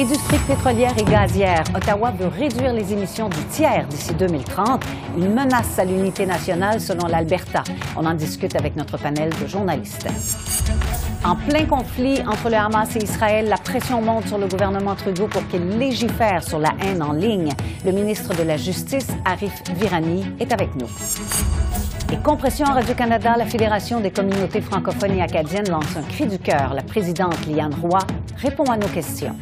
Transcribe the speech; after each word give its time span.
Industrie 0.00 0.38
pétrolière 0.46 0.96
et 0.96 1.04
gazière. 1.04 1.62
Ottawa 1.76 2.10
veut 2.10 2.28
réduire 2.28 2.72
les 2.72 2.90
émissions 2.90 3.28
du 3.28 3.44
tiers 3.50 3.86
d'ici 3.86 4.14
2030. 4.14 4.82
Une 5.18 5.34
menace 5.34 5.78
à 5.78 5.84
l'unité 5.84 6.24
nationale 6.24 6.80
selon 6.80 7.06
l'Alberta. 7.06 7.62
On 7.98 8.06
en 8.06 8.14
discute 8.14 8.56
avec 8.56 8.76
notre 8.76 8.96
panel 8.96 9.28
de 9.42 9.46
journalistes. 9.46 10.08
En 11.22 11.36
plein 11.36 11.66
conflit 11.66 12.22
entre 12.26 12.48
le 12.48 12.56
Hamas 12.56 12.96
et 12.96 13.04
Israël, 13.04 13.46
la 13.50 13.58
pression 13.58 14.00
monte 14.00 14.26
sur 14.26 14.38
le 14.38 14.46
gouvernement 14.46 14.94
Trudeau 14.94 15.26
pour 15.26 15.46
qu'il 15.48 15.68
légifère 15.68 16.42
sur 16.42 16.58
la 16.58 16.70
haine 16.82 17.02
en 17.02 17.12
ligne. 17.12 17.52
Le 17.84 17.92
ministre 17.92 18.34
de 18.34 18.42
la 18.42 18.56
Justice, 18.56 19.08
Arif 19.26 19.62
Virani, 19.74 20.24
est 20.40 20.50
avec 20.50 20.74
nous. 20.76 20.88
Et 22.10 22.16
Compression 22.16 22.64
Radio-Canada, 22.64 23.34
la 23.36 23.44
Fédération 23.44 24.00
des 24.00 24.10
communautés 24.10 24.62
francophones 24.62 25.18
et 25.18 25.22
acadiennes 25.22 25.68
lance 25.68 25.94
un 25.94 26.02
cri 26.02 26.24
du 26.24 26.38
cœur. 26.38 26.72
La 26.72 26.82
présidente 26.82 27.46
Liane 27.46 27.74
Roy 27.82 28.00
répond 28.38 28.64
à 28.64 28.78
nos 28.78 28.88
questions. 28.88 29.36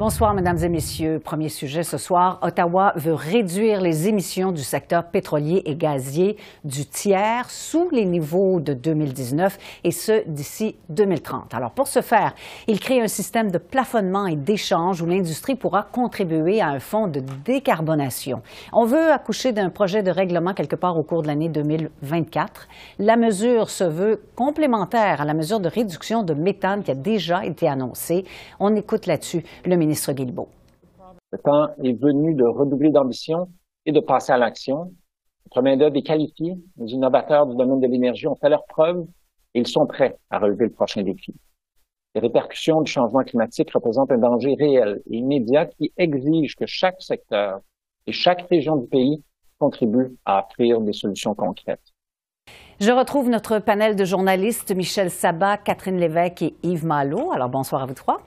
Bonsoir, 0.00 0.32
Mesdames 0.32 0.56
et 0.62 0.70
Messieurs. 0.70 1.20
Premier 1.22 1.50
sujet 1.50 1.82
ce 1.82 1.98
soir. 1.98 2.38
Ottawa 2.40 2.94
veut 2.96 3.12
réduire 3.12 3.82
les 3.82 4.08
émissions 4.08 4.50
du 4.50 4.62
secteur 4.62 5.10
pétrolier 5.10 5.60
et 5.66 5.76
gazier 5.76 6.38
du 6.64 6.86
tiers 6.86 7.50
sous 7.50 7.90
les 7.90 8.06
niveaux 8.06 8.60
de 8.60 8.72
2019 8.72 9.58
et 9.84 9.90
ce 9.90 10.26
d'ici 10.26 10.76
2030. 10.88 11.52
Alors, 11.52 11.72
pour 11.72 11.86
ce 11.86 12.00
faire, 12.00 12.34
il 12.66 12.80
crée 12.80 13.02
un 13.02 13.08
système 13.08 13.50
de 13.50 13.58
plafonnement 13.58 14.26
et 14.26 14.36
d'échange 14.36 15.02
où 15.02 15.06
l'industrie 15.06 15.54
pourra 15.54 15.82
contribuer 15.82 16.62
à 16.62 16.68
un 16.68 16.80
fonds 16.80 17.06
de 17.06 17.20
décarbonation. 17.44 18.40
On 18.72 18.86
veut 18.86 19.12
accoucher 19.12 19.52
d'un 19.52 19.68
projet 19.68 20.02
de 20.02 20.10
règlement 20.10 20.54
quelque 20.54 20.76
part 20.76 20.96
au 20.96 21.02
cours 21.02 21.20
de 21.20 21.26
l'année 21.26 21.50
2024. 21.50 22.68
La 23.00 23.18
mesure 23.18 23.68
se 23.68 23.84
veut 23.84 24.22
complémentaire 24.34 25.20
à 25.20 25.26
la 25.26 25.34
mesure 25.34 25.60
de 25.60 25.68
réduction 25.68 26.22
de 26.22 26.32
méthane 26.32 26.82
qui 26.82 26.90
a 26.90 26.94
déjà 26.94 27.44
été 27.44 27.68
annoncée. 27.68 28.24
On 28.60 28.74
écoute 28.74 29.04
là-dessus 29.04 29.44
le 29.66 29.76
ministre 29.76 29.89
le 31.32 31.38
temps 31.38 31.68
est 31.84 31.92
venu 31.92 32.34
de 32.34 32.44
redoubler 32.44 32.90
d'ambition 32.90 33.48
et 33.86 33.92
de 33.92 34.00
passer 34.00 34.32
à 34.32 34.38
l'action. 34.38 34.92
Notre 35.46 35.62
main-d'œuvre 35.62 35.96
est 35.96 36.02
qualifiée. 36.02 36.56
Les 36.76 36.92
innovateurs 36.92 37.46
du 37.46 37.56
domaine 37.56 37.80
de 37.80 37.86
l'énergie 37.86 38.26
ont 38.26 38.34
fait 38.34 38.48
leur 38.48 38.64
preuve 38.66 39.04
et 39.54 39.60
ils 39.60 39.66
sont 39.66 39.86
prêts 39.86 40.16
à 40.30 40.38
relever 40.38 40.64
le 40.64 40.72
prochain 40.72 41.02
défi. 41.02 41.34
Les 42.14 42.20
répercussions 42.20 42.82
du 42.82 42.90
changement 42.90 43.22
climatique 43.22 43.70
représentent 43.72 44.10
un 44.10 44.18
danger 44.18 44.56
réel 44.58 45.00
et 45.08 45.18
immédiat 45.18 45.66
qui 45.66 45.92
exige 45.96 46.56
que 46.56 46.66
chaque 46.66 47.00
secteur 47.00 47.60
et 48.06 48.12
chaque 48.12 48.42
région 48.48 48.76
du 48.76 48.88
pays 48.88 49.22
contribue 49.58 50.16
à 50.24 50.44
offrir 50.44 50.80
des 50.80 50.92
solutions 50.92 51.34
concrètes. 51.34 51.92
Je 52.80 52.90
retrouve 52.90 53.28
notre 53.28 53.60
panel 53.60 53.94
de 53.94 54.04
journalistes 54.04 54.74
Michel 54.74 55.10
Sabat, 55.10 55.58
Catherine 55.58 55.98
Lévesque 55.98 56.42
et 56.42 56.54
Yves 56.64 56.86
Malo. 56.86 57.30
Alors 57.30 57.48
bonsoir 57.48 57.82
à 57.82 57.86
vous 57.86 57.94
trois. 57.94 58.20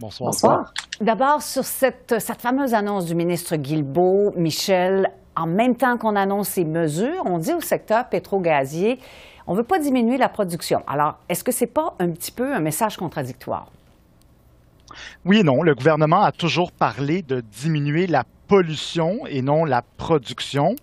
Bonsoir. 0.00 0.72
D'abord, 1.00 1.42
sur 1.42 1.64
cette, 1.64 2.20
cette, 2.20 2.40
fameuse 2.40 2.72
annonce 2.72 3.06
du 3.06 3.16
ministre 3.16 3.56
Guilbeault, 3.56 4.32
Michel, 4.36 5.10
en 5.34 5.46
même 5.46 5.76
temps 5.76 5.98
qu'on 5.98 6.14
annonce 6.14 6.50
ces 6.50 6.64
mesures, 6.64 7.22
on 7.24 7.38
dit 7.38 7.52
au 7.52 7.60
secteur 7.60 8.08
pétro-gazier, 8.08 9.00
on 9.48 9.52
ne 9.52 9.58
veut 9.58 9.64
pas 9.64 9.80
diminuer 9.80 10.16
la 10.16 10.28
production. 10.28 10.82
Alors, 10.86 11.18
est-ce 11.28 11.42
que 11.42 11.50
ce 11.50 11.64
n'est 11.64 11.70
pas 11.70 11.96
un 11.98 12.10
petit 12.10 12.30
peu 12.30 12.54
un 12.54 12.60
message 12.60 12.96
contradictoire? 12.96 13.72
Oui 15.24 15.38
et 15.38 15.42
non. 15.42 15.62
Le 15.62 15.74
gouvernement 15.74 16.22
a 16.22 16.32
toujours 16.32 16.70
parlé 16.70 17.22
de 17.22 17.40
diminuer 17.40 18.06
la 18.06 18.24
pollution 18.46 19.26
et 19.26 19.42
non 19.42 19.64
la 19.64 19.82
production. 19.82 20.76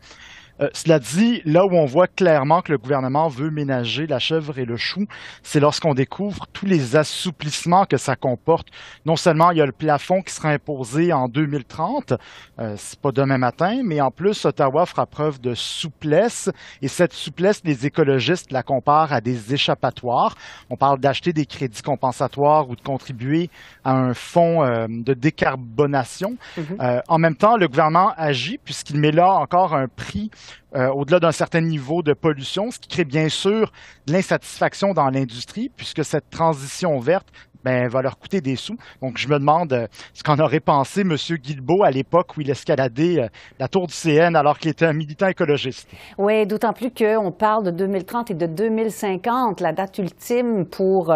Euh, 0.61 0.69
cela 0.73 0.99
dit, 0.99 1.41
là 1.45 1.65
où 1.65 1.73
on 1.73 1.85
voit 1.85 2.07
clairement 2.07 2.61
que 2.61 2.71
le 2.71 2.77
gouvernement 2.77 3.27
veut 3.27 3.49
ménager 3.49 4.07
la 4.07 4.19
chèvre 4.19 4.57
et 4.57 4.65
le 4.65 4.77
chou, 4.77 5.05
c'est 5.43 5.59
lorsqu'on 5.59 5.93
découvre 5.93 6.47
tous 6.53 6.65
les 6.65 6.95
assouplissements 6.95 7.85
que 7.85 7.97
ça 7.97 8.15
comporte. 8.15 8.67
Non 9.05 9.15
seulement 9.15 9.51
il 9.51 9.57
y 9.57 9.61
a 9.61 9.65
le 9.65 9.71
plafond 9.71 10.21
qui 10.21 10.33
sera 10.33 10.49
imposé 10.49 11.11
en 11.13 11.27
2030, 11.27 12.13
euh, 12.59 12.75
c'est 12.77 12.99
pas 12.99 13.11
demain 13.11 13.37
matin, 13.37 13.81
mais 13.83 14.01
en 14.01 14.11
plus 14.11 14.45
Ottawa 14.45 14.85
fera 14.85 15.05
preuve 15.05 15.41
de 15.41 15.53
souplesse 15.53 16.49
et 16.81 16.87
cette 16.87 17.13
souplesse, 17.13 17.61
les 17.63 17.85
écologistes 17.85 18.51
la 18.51 18.63
comparent 18.63 19.13
à 19.13 19.21
des 19.21 19.53
échappatoires. 19.53 20.35
On 20.69 20.77
parle 20.77 20.99
d'acheter 20.99 21.33
des 21.33 21.45
crédits 21.45 21.81
compensatoires 21.81 22.69
ou 22.69 22.75
de 22.75 22.81
contribuer 22.81 23.49
à 23.83 23.93
un 23.93 24.13
fonds 24.13 24.63
euh, 24.63 24.87
de 24.89 25.13
décarbonation. 25.13 26.37
Mm-hmm. 26.57 26.63
Euh, 26.81 27.01
en 27.07 27.17
même 27.17 27.35
temps, 27.35 27.57
le 27.57 27.67
gouvernement 27.67 28.13
agit 28.17 28.57
puisqu'il 28.57 28.99
met 28.99 29.11
là 29.11 29.33
encore 29.33 29.73
un 29.73 29.87
prix 29.87 30.31
euh, 30.75 30.89
au-delà 30.89 31.19
d'un 31.19 31.31
certain 31.31 31.61
niveau 31.61 32.01
de 32.01 32.13
pollution, 32.13 32.69
ce 32.69 32.79
qui 32.79 32.89
crée 32.89 33.05
bien 33.05 33.29
sûr 33.29 33.71
de 34.07 34.13
l'insatisfaction 34.13 34.93
dans 34.93 35.09
l'industrie, 35.09 35.69
puisque 35.75 36.03
cette 36.03 36.29
transition 36.29 36.99
verte 36.99 37.27
ben, 37.63 37.87
va 37.87 38.01
leur 38.01 38.19
coûter 38.19 38.41
des 38.41 38.55
sous. 38.55 38.75
Donc, 39.01 39.17
je 39.17 39.27
me 39.27 39.39
demande 39.39 39.73
euh, 39.73 39.87
ce 40.13 40.21
qu'en 40.21 40.37
aurait 40.37 40.59
pensé 40.59 41.01
M. 41.01 41.15
Guilbeault 41.15 41.83
à 41.83 41.91
l'époque 41.91 42.35
où 42.37 42.41
il 42.41 42.49
escaladait 42.49 43.21
euh, 43.21 43.27
la 43.57 43.67
tour 43.67 43.87
du 43.87 43.93
CN 43.93 44.35
alors 44.35 44.59
qu'il 44.59 44.69
était 44.69 44.85
un 44.85 44.93
militant 44.93 45.27
écologiste. 45.27 45.89
Oui, 46.17 46.45
d'autant 46.45 46.73
plus 46.73 46.91
qu'on 46.91 47.31
parle 47.31 47.63
de 47.63 47.71
2030 47.71 48.31
et 48.31 48.35
de 48.35 48.45
2050, 48.45 49.61
la 49.61 49.71
date 49.71 49.97
ultime 49.97 50.65
pour 50.65 51.13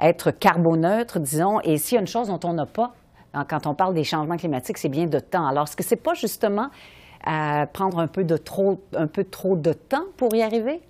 être 0.00 0.30
carboneutre, 0.32 1.20
disons. 1.20 1.60
Et 1.62 1.76
s'il 1.76 1.96
y 1.96 1.98
a 1.98 2.00
une 2.00 2.06
chose 2.06 2.28
dont 2.28 2.40
on 2.44 2.54
n'a 2.54 2.66
pas 2.66 2.92
hein, 3.34 3.44
quand 3.48 3.66
on 3.66 3.74
parle 3.74 3.94
des 3.94 4.04
changements 4.04 4.36
climatiques, 4.36 4.78
c'est 4.78 4.88
bien 4.88 5.06
de 5.06 5.18
temps. 5.18 5.46
Alors, 5.46 5.64
est-ce 5.64 5.76
que 5.76 5.84
c'est 5.84 6.02
pas 6.02 6.14
justement 6.14 6.68
à 7.24 7.66
prendre 7.66 7.98
un 7.98 8.06
peu 8.06 8.24
de 8.24 8.36
trop, 8.36 8.82
un 8.94 9.06
peu 9.06 9.24
trop 9.24 9.56
de 9.56 9.72
temps 9.72 10.06
pour 10.16 10.34
y 10.34 10.42
arriver? 10.42 10.80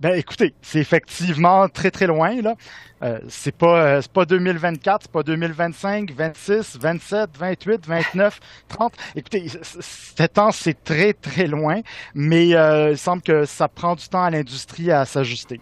Ben, 0.00 0.14
écoutez, 0.16 0.54
c'est 0.62 0.78
effectivement 0.78 1.68
très, 1.68 1.90
très 1.90 2.06
loin, 2.06 2.40
là. 2.40 2.54
Euh, 3.02 3.18
c'est 3.28 3.54
pas, 3.54 3.96
euh, 3.96 4.02
pas 4.12 4.24
2024, 4.24 5.02
c'est 5.02 5.10
pas 5.10 5.24
2025, 5.24 6.12
26, 6.12 6.78
27, 6.80 7.30
28, 7.36 7.86
29, 7.86 8.40
30. 8.68 8.92
Écoutez, 9.16 9.48
ce 9.48 10.26
temps, 10.26 10.52
c'est 10.52 10.84
très, 10.84 11.14
très 11.14 11.48
loin, 11.48 11.80
mais 12.14 12.54
euh, 12.54 12.92
il 12.92 12.98
semble 12.98 13.22
que 13.22 13.44
ça 13.44 13.66
prend 13.66 13.96
du 13.96 14.08
temps 14.08 14.22
à 14.22 14.30
l'industrie 14.30 14.92
à 14.92 15.04
s'ajuster. 15.04 15.60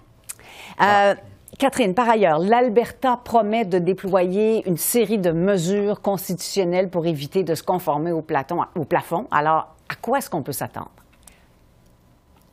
Euh, 0.83 1.15
Catherine, 1.59 1.94
par 1.94 2.06
ailleurs, 2.11 2.39
l'Alberta 2.39 3.19
promet 3.25 3.65
de 3.65 3.78
déployer 3.78 4.62
une 4.69 4.77
série 4.77 5.17
de 5.17 5.31
mesures 5.31 6.03
constitutionnelles 6.03 6.91
pour 6.91 7.06
éviter 7.06 7.44
de 7.44 7.55
se 7.55 7.62
conformer 7.62 8.12
au, 8.12 8.21
plafond. 8.21 9.27
Alors, 9.31 9.75
à 9.89 9.95
quoi 9.95 10.19
est-ce 10.19 10.28
qu'on 10.28 10.43
peut 10.43 10.53
s'attendre? 10.53 10.91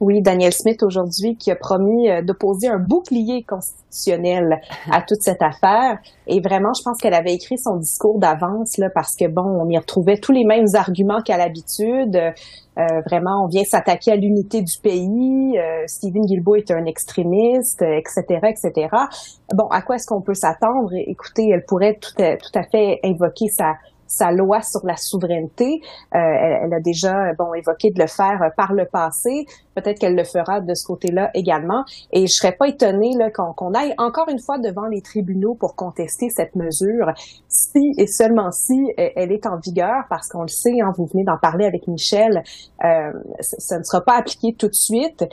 Oui, 0.05 0.21
Daniel 0.21 0.51
Smith 0.51 0.83
aujourd'hui 0.83 1.37
qui 1.37 1.49
a 1.49 1.55
promis 1.55 2.09
euh, 2.09 2.21
d'opposer 2.21 2.67
un 2.67 2.77
bouclier 2.77 3.45
constitutionnel 3.47 4.59
à 4.91 5.01
toute 5.07 5.21
cette 5.21 5.41
affaire. 5.41 5.97
Et 6.27 6.41
vraiment, 6.41 6.73
je 6.77 6.83
pense 6.83 6.97
qu'elle 6.97 7.13
avait 7.13 7.33
écrit 7.33 7.57
son 7.57 7.77
discours 7.77 8.19
d'avance 8.19 8.77
là 8.77 8.89
parce 8.93 9.15
que 9.15 9.29
bon, 9.29 9.43
on 9.43 9.69
y 9.69 9.77
retrouvait 9.77 10.17
tous 10.17 10.33
les 10.33 10.43
mêmes 10.43 10.65
arguments 10.73 11.21
qu'à 11.21 11.37
l'habitude. 11.37 12.17
Euh, 12.17 13.01
vraiment, 13.07 13.45
on 13.45 13.47
vient 13.47 13.63
s'attaquer 13.63 14.11
à 14.11 14.15
l'unité 14.17 14.61
du 14.61 14.77
pays. 14.81 15.57
Euh, 15.57 15.83
Stephen 15.87 16.25
Guilbeault 16.25 16.55
est 16.55 16.71
un 16.71 16.83
extrémiste, 16.83 17.81
etc., 17.81 18.23
etc. 18.49 18.89
Bon, 19.53 19.67
à 19.67 19.81
quoi 19.83 19.95
est-ce 19.95 20.07
qu'on 20.07 20.21
peut 20.21 20.33
s'attendre? 20.33 20.91
Écoutez, 20.93 21.47
elle 21.47 21.63
pourrait 21.65 21.97
tout 22.01 22.11
tout 22.17 22.59
à 22.59 22.63
fait 22.63 22.99
invoquer 23.05 23.47
sa 23.47 23.75
sa 24.13 24.31
loi 24.31 24.61
sur 24.61 24.85
la 24.85 24.95
souveraineté. 24.95 25.81
Euh, 26.13 26.17
elle, 26.17 26.73
a 26.73 26.79
déjà 26.79 27.33
bon 27.37 27.53
évoqué 27.53 27.89
de 27.91 27.99
le 27.99 28.07
faire 28.07 28.41
euh, 28.43 28.49
par 28.55 28.73
le 28.73 28.85
passé. 28.85 29.45
Peut-être 29.75 29.99
qu'elle 29.99 30.15
le 30.15 30.23
fera 30.23 30.61
de 30.61 30.73
ce 30.75 30.85
côté-là 30.85 31.31
également. 31.33 31.83
Et 32.11 32.27
je 32.27 32.33
serais 32.33 32.51
pas 32.51 32.67
étonnée 32.67 33.11
qu'on 33.33 33.73
aille 33.73 33.93
encore 33.97 34.29
une 34.29 34.39
fois 34.39 34.59
devant 34.59 34.85
les 34.85 35.01
tribunaux 35.01 35.55
pour 35.55 35.75
contester 35.75 36.29
cette 36.29 36.55
mesure, 36.55 37.11
si 37.47 37.93
et 37.97 38.07
seulement 38.07 38.51
si 38.51 38.73
euh, 38.99 39.09
elle 39.15 39.31
est 39.31 39.47
en 39.47 39.57
vigueur, 39.57 40.03
parce 40.09 40.29
qu'on 40.29 40.43
le 40.43 40.47
sait, 40.47 40.79
hein, 40.81 40.91
vous 40.95 41.07
venez 41.07 41.23
d'en 41.23 41.37
parler 41.37 41.65
avec 41.65 41.87
Michel, 41.87 42.43
euh, 42.83 43.11
ça 43.39 43.79
ne 43.79 43.83
sera 43.83 44.01
pas 44.01 44.17
appliqué 44.17 44.53
tout 44.57 44.67
de 44.67 44.75
suite. 44.75 45.25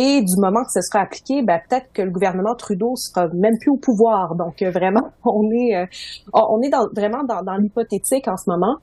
Et 0.00 0.22
du 0.22 0.36
moment 0.36 0.62
que 0.62 0.70
ce 0.70 0.80
sera 0.80 1.00
appliqué, 1.00 1.42
ben, 1.42 1.60
peut-être 1.68 1.92
que 1.92 2.02
le 2.02 2.10
gouvernement 2.10 2.54
Trudeau 2.54 2.94
sera 2.94 3.26
même 3.34 3.58
plus 3.58 3.72
au 3.72 3.76
pouvoir. 3.76 4.36
Donc 4.36 4.62
euh, 4.62 4.70
vraiment, 4.70 5.10
on 5.24 5.50
est 5.50 5.74
euh, 5.74 5.86
on 6.32 6.62
est 6.62 6.68
dans, 6.68 6.86
vraiment 6.94 7.24
dans, 7.24 7.56
l'hypothétique 7.56 8.28
en 8.28 8.36
ce 8.36 8.48
moment. 8.48 8.76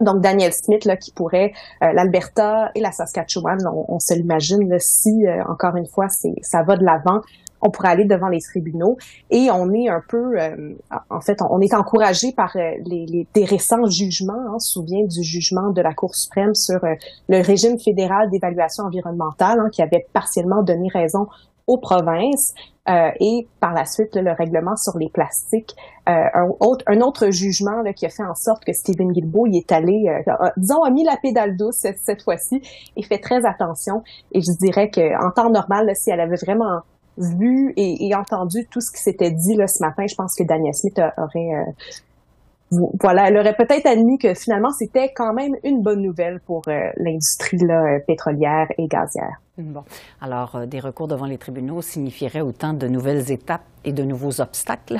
Donc 0.00 0.20
Daniel 0.20 0.52
Smith 0.52 0.86
là 0.86 0.96
qui 0.96 1.12
pourrait 1.12 1.52
euh, 1.84 1.92
l'Alberta 1.92 2.72
et 2.74 2.80
la 2.80 2.90
Saskatchewan, 2.90 3.58
on, 3.64 4.00
se 4.00 4.12
l'imagine 4.14 4.76
si 4.80 5.24
encore 5.46 5.76
une 5.76 5.86
fois 5.86 6.06
ça 6.42 6.62
va 6.64 6.76
de 6.76 6.84
l'avant 6.84 7.20
on 7.60 7.70
pourrait 7.70 7.90
aller 7.90 8.04
devant 8.04 8.28
les 8.28 8.40
tribunaux. 8.40 8.96
Et 9.30 9.48
on 9.50 9.72
est 9.72 9.88
un 9.88 10.02
peu, 10.08 10.38
euh, 10.38 10.74
en 11.10 11.20
fait, 11.20 11.38
on 11.48 11.60
est 11.60 11.74
encouragé 11.74 12.32
par 12.36 12.56
euh, 12.56 12.70
les, 12.84 13.06
les, 13.06 13.26
des 13.34 13.44
récents 13.44 13.84
jugements. 13.86 14.32
Hein, 14.32 14.52
on 14.54 14.58
se 14.58 14.72
souvient 14.72 15.04
du 15.04 15.22
jugement 15.22 15.70
de 15.70 15.80
la 15.82 15.94
Cour 15.94 16.14
suprême 16.14 16.54
sur 16.54 16.80
le 17.28 17.42
régime 17.42 17.78
fédéral 17.78 18.30
d'évaluation 18.30 18.84
environnementale, 18.84 19.58
hein, 19.60 19.68
qui 19.72 19.82
avait 19.82 20.06
partiellement 20.12 20.62
donné 20.62 20.88
raison 20.92 21.26
aux 21.66 21.78
provinces. 21.78 22.54
Euh, 22.88 23.10
et 23.20 23.46
par 23.60 23.72
la 23.72 23.84
suite, 23.84 24.16
le 24.16 24.32
règlement 24.32 24.74
sur 24.74 24.96
les 24.98 25.10
plastiques. 25.10 25.74
Euh, 26.08 26.12
un, 26.12 26.48
autre, 26.60 26.84
un 26.88 27.00
autre 27.02 27.30
jugement 27.30 27.82
là, 27.82 27.92
qui 27.92 28.06
a 28.06 28.08
fait 28.08 28.24
en 28.24 28.34
sorte 28.34 28.64
que 28.64 28.72
Stephen 28.72 29.12
Guilbeault 29.12 29.46
y 29.46 29.58
est 29.58 29.70
allé, 29.70 30.06
euh, 30.08 30.48
disons, 30.56 30.82
a 30.82 30.90
mis 30.90 31.04
la 31.04 31.16
pédale 31.22 31.56
douce 31.56 31.76
cette, 31.76 31.98
cette 31.98 32.22
fois-ci 32.22 32.62
et 32.96 33.02
fait 33.02 33.18
très 33.18 33.44
attention. 33.46 34.02
Et 34.32 34.40
je 34.40 34.50
dirais 34.58 34.90
qu'en 34.90 35.30
temps 35.30 35.50
normal, 35.50 35.86
là, 35.86 35.94
si 35.94 36.10
elle 36.10 36.20
avait 36.20 36.36
vraiment 36.36 36.80
vu 37.20 37.72
et, 37.76 38.14
entendu 38.14 38.66
tout 38.70 38.80
ce 38.80 38.90
qui 38.90 39.02
s'était 39.02 39.30
dit 39.30 39.54
ce 39.54 39.84
matin, 39.84 40.04
je 40.08 40.14
pense 40.14 40.34
que 40.34 40.44
Daniel 40.44 40.74
Smith 40.74 41.00
aurait 41.18 41.54
euh, 41.54 41.70
voilà, 43.00 43.28
elle 43.28 43.36
aurait 43.36 43.56
peut-être 43.56 43.86
admis 43.86 44.18
que 44.18 44.32
finalement 44.34 44.70
c'était 44.70 45.12
quand 45.12 45.32
même 45.32 45.56
une 45.64 45.82
bonne 45.82 46.02
nouvelle 46.02 46.40
pour 46.40 46.62
euh, 46.68 46.90
l'industrie 46.96 47.58
là, 47.58 47.98
pétrolière 48.06 48.68
et 48.78 48.86
gazière. 48.86 49.40
Bon, 49.58 49.82
alors 50.20 50.56
euh, 50.56 50.66
des 50.66 50.80
recours 50.80 51.08
devant 51.08 51.26
les 51.26 51.36
tribunaux 51.36 51.82
signifieraient 51.82 52.40
autant 52.40 52.72
de 52.72 52.86
nouvelles 52.86 53.30
étapes 53.30 53.64
et 53.84 53.92
de 53.92 54.02
nouveaux 54.02 54.40
obstacles. 54.40 54.98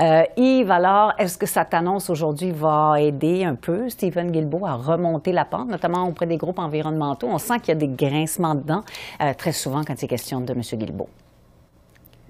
Euh, 0.00 0.22
Yves, 0.36 0.70
alors, 0.70 1.12
est-ce 1.18 1.38
que 1.38 1.46
cette 1.46 1.74
annonce 1.74 2.08
aujourd'hui 2.08 2.52
va 2.52 3.00
aider 3.00 3.44
un 3.44 3.54
peu 3.54 3.88
Stephen 3.88 4.30
Guilbeault 4.30 4.64
à 4.64 4.74
remonter 4.74 5.32
la 5.32 5.44
pente, 5.44 5.68
notamment 5.68 6.06
auprès 6.06 6.26
des 6.26 6.36
groupes 6.36 6.58
environnementaux? 6.58 7.28
On 7.28 7.38
sent 7.38 7.58
qu'il 7.60 7.68
y 7.68 7.72
a 7.72 7.74
des 7.74 7.88
grincements 7.88 8.54
dedans 8.54 8.82
euh, 9.20 9.34
très 9.34 9.52
souvent 9.52 9.82
quand 9.84 9.94
c'est 9.96 10.06
question 10.06 10.40
de 10.40 10.52
M. 10.52 10.60
Guilbeault. 10.60 11.08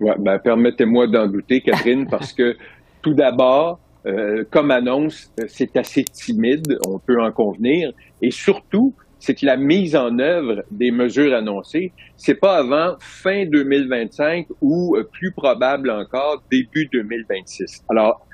Oui, 0.00 0.12
ben, 0.18 0.38
permettez-moi 0.38 1.06
d'en 1.06 1.26
douter, 1.26 1.60
Catherine, 1.60 2.06
parce 2.10 2.32
que 2.32 2.56
tout 3.02 3.14
d'abord, 3.14 3.80
euh, 4.06 4.44
comme 4.50 4.70
annonce, 4.70 5.32
euh, 5.40 5.44
c'est 5.48 5.76
assez 5.76 6.04
timide, 6.04 6.78
on 6.86 6.98
peut 6.98 7.20
en 7.20 7.32
convenir, 7.32 7.92
et 8.22 8.30
surtout, 8.30 8.94
c'est 9.18 9.34
que 9.34 9.46
la 9.46 9.56
mise 9.56 9.96
en 9.96 10.18
œuvre 10.18 10.64
des 10.70 10.90
mesures 10.90 11.34
annoncées, 11.34 11.92
c'est 12.16 12.36
pas 12.36 12.58
avant 12.58 12.96
fin 13.00 13.44
2025 13.46 14.46
ou 14.60 14.96
euh, 14.96 15.02
plus 15.02 15.32
probable 15.32 15.90
encore 15.90 16.42
début 16.50 16.88
2026. 16.92 17.84
Alors, 17.88 18.24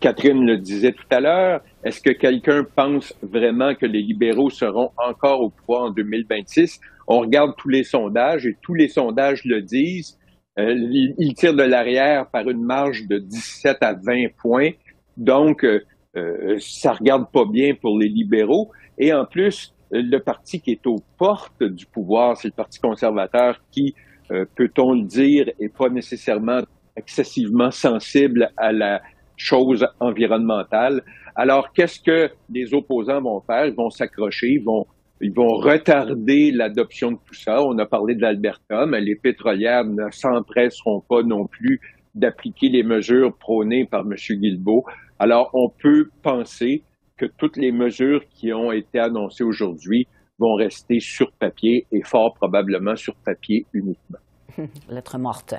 Catherine 0.00 0.44
le 0.44 0.58
disait 0.58 0.92
tout 0.92 1.06
à 1.10 1.20
l'heure, 1.20 1.62
est-ce 1.82 2.02
que 2.02 2.10
quelqu'un 2.10 2.64
pense 2.64 3.14
vraiment 3.22 3.74
que 3.74 3.86
les 3.86 4.02
libéraux 4.02 4.50
seront 4.50 4.90
encore 4.98 5.40
au 5.40 5.48
pouvoir 5.48 5.84
en 5.84 5.90
2026? 5.90 6.80
On 7.08 7.20
regarde 7.20 7.54
tous 7.56 7.70
les 7.70 7.84
sondages 7.84 8.46
et 8.46 8.56
tous 8.60 8.74
les 8.74 8.88
sondages 8.88 9.44
le 9.44 9.62
disent. 9.62 10.18
Ils 10.58 11.34
tirent 11.36 11.54
de 11.54 11.62
l'arrière 11.62 12.28
par 12.30 12.48
une 12.48 12.62
marge 12.62 13.06
de 13.06 13.18
17 13.18 13.78
à 13.82 13.92
20 13.92 14.28
points. 14.38 14.70
Donc, 15.16 15.64
euh, 15.64 15.80
euh, 16.16 16.56
ça 16.58 16.92
regarde 16.92 17.30
pas 17.30 17.44
bien 17.44 17.74
pour 17.74 17.98
les 17.98 18.08
libéraux. 18.08 18.70
Et 18.98 19.12
en 19.12 19.24
plus, 19.26 19.74
le 19.90 20.18
parti 20.18 20.60
qui 20.60 20.72
est 20.72 20.86
aux 20.86 21.02
portes 21.18 21.62
du 21.62 21.86
pouvoir, 21.86 22.36
c'est 22.36 22.48
le 22.48 22.54
Parti 22.54 22.80
conservateur 22.80 23.60
qui, 23.70 23.94
euh, 24.30 24.44
peut-on 24.54 24.94
le 24.94 25.02
dire, 25.02 25.50
est 25.60 25.68
pas 25.68 25.88
nécessairement 25.88 26.60
excessivement 26.96 27.70
sensible 27.70 28.50
à 28.56 28.72
la 28.72 29.02
chose 29.36 29.86
environnementale. 30.00 31.02
Alors, 31.34 31.72
qu'est-ce 31.72 32.00
que 32.00 32.30
les 32.50 32.72
opposants 32.72 33.20
vont 33.20 33.40
faire? 33.42 33.66
Ils 33.66 33.74
vont 33.74 33.90
s'accrocher, 33.90 34.52
ils 34.52 34.64
vont, 34.64 34.86
ils 35.20 35.32
vont 35.32 35.48
retarder 35.48 36.50
l'adoption 36.52 37.12
de 37.12 37.16
tout 37.26 37.34
ça. 37.34 37.62
On 37.62 37.78
a 37.78 37.86
parlé 37.86 38.14
de 38.14 38.22
l'Alberta, 38.22 38.86
mais 38.86 39.00
les 39.00 39.16
pétrolières 39.16 39.84
ne 39.84 40.10
s'empresseront 40.10 41.02
pas 41.08 41.22
non 41.22 41.46
plus 41.46 41.80
d'appliquer 42.14 42.68
les 42.68 42.82
mesures 42.82 43.36
prônées 43.36 43.86
par 43.90 44.00
M. 44.00 44.14
Guilbeault. 44.14 44.84
Alors, 45.18 45.50
on 45.54 45.68
peut 45.70 46.08
penser 46.22 46.82
que 47.16 47.26
toutes 47.38 47.56
les 47.56 47.72
mesures 47.72 48.22
qui 48.28 48.52
ont 48.52 48.72
été 48.72 48.98
annoncées 48.98 49.44
aujourd'hui 49.44 50.06
vont 50.38 50.54
rester 50.54 51.00
sur 51.00 51.32
papier 51.32 51.86
et 51.92 52.02
fort 52.02 52.34
probablement 52.34 52.94
sur 52.94 53.14
papier 53.24 53.64
uniquement. 53.72 54.18
Lettre 54.90 55.18
morte. 55.18 55.54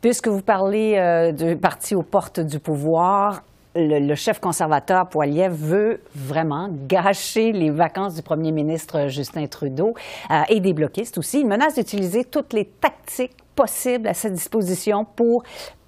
Puisque 0.00 0.28
vous 0.28 0.42
parlez 0.42 0.96
euh, 0.96 1.32
du 1.32 1.56
parti 1.58 1.94
aux 1.94 2.02
portes 2.02 2.40
du 2.40 2.58
pouvoir, 2.58 3.42
le, 3.74 4.14
chef 4.14 4.38
conservateur 4.40 5.08
Poiliev 5.08 5.52
veut 5.52 6.00
vraiment 6.14 6.68
gâcher 6.70 7.52
les 7.52 7.70
vacances 7.70 8.14
du 8.14 8.22
premier 8.22 8.52
ministre 8.52 9.08
Justin 9.08 9.46
Trudeau 9.46 9.94
euh, 10.30 10.42
et 10.48 10.60
des 10.60 10.72
bloquistes 10.72 11.18
aussi. 11.18 11.40
Il 11.40 11.46
menace 11.46 11.74
d'utiliser 11.74 12.24
toutes 12.24 12.52
les 12.52 12.66
tactiques 12.66 13.36
possibles 13.54 14.08
à 14.08 14.14
sa 14.14 14.28
disposition 14.28 15.04
pour 15.04 15.42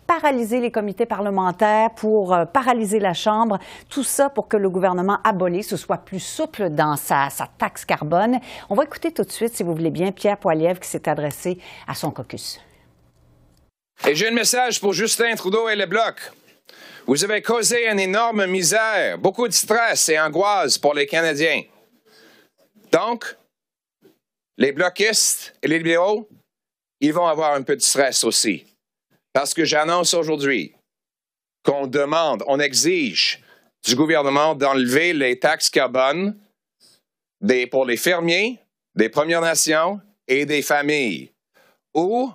paralyser 0.06 0.60
les 0.60 0.70
comités 0.70 1.06
parlementaires, 1.06 1.90
pour 1.96 2.34
euh, 2.34 2.44
paralyser 2.44 2.98
la 2.98 3.14
Chambre, 3.14 3.58
tout 3.88 4.02
ça 4.02 4.28
pour 4.28 4.48
que 4.48 4.56
le 4.56 4.68
gouvernement 4.68 5.18
abolisse 5.24 5.72
ou 5.72 5.76
soit 5.76 5.98
plus 5.98 6.20
souple 6.20 6.70
dans 6.70 6.96
sa, 6.96 7.28
taxe 7.58 7.84
carbone. 7.84 8.38
On 8.68 8.74
va 8.74 8.84
écouter 8.84 9.12
tout 9.12 9.24
de 9.24 9.30
suite, 9.30 9.54
si 9.54 9.62
vous 9.62 9.74
voulez 9.74 9.90
bien, 9.90 10.12
Pierre 10.12 10.38
Poilievre 10.38 10.80
qui 10.80 10.88
s'est 10.88 11.08
adressé 11.08 11.58
à 11.86 11.94
son 11.94 12.10
caucus. 12.10 12.60
Et 14.06 14.14
j'ai 14.14 14.28
un 14.28 14.34
message 14.34 14.80
pour 14.80 14.92
Justin 14.92 15.34
Trudeau 15.34 15.68
et 15.68 15.76
le 15.76 15.86
Bloc. 15.86 16.32
Vous 17.06 17.22
avez 17.22 17.42
causé 17.42 17.86
une 17.86 18.00
énorme 18.00 18.46
misère, 18.46 19.18
beaucoup 19.18 19.46
de 19.46 19.52
stress 19.52 20.08
et 20.08 20.18
angoisse 20.18 20.78
pour 20.78 20.94
les 20.94 21.06
Canadiens. 21.06 21.62
Donc, 22.90 23.36
les 24.56 24.72
bloquistes 24.72 25.54
et 25.62 25.68
les 25.68 25.78
libéraux, 25.78 26.26
ils 27.00 27.12
vont 27.12 27.26
avoir 27.26 27.52
un 27.52 27.62
peu 27.62 27.76
de 27.76 27.82
stress 27.82 28.24
aussi. 28.24 28.64
Parce 29.34 29.52
que 29.52 29.66
j'annonce 29.66 30.14
aujourd'hui 30.14 30.74
qu'on 31.62 31.86
demande, 31.86 32.42
on 32.46 32.58
exige 32.58 33.42
du 33.84 33.96
gouvernement 33.96 34.54
d'enlever 34.54 35.12
les 35.12 35.38
taxes 35.38 35.68
carbone 35.68 36.38
pour 37.70 37.84
les 37.84 37.98
fermiers, 37.98 38.58
des 38.94 39.10
Premières 39.10 39.42
Nations 39.42 40.00
et 40.26 40.46
des 40.46 40.62
familles, 40.62 41.32
ou 41.92 42.32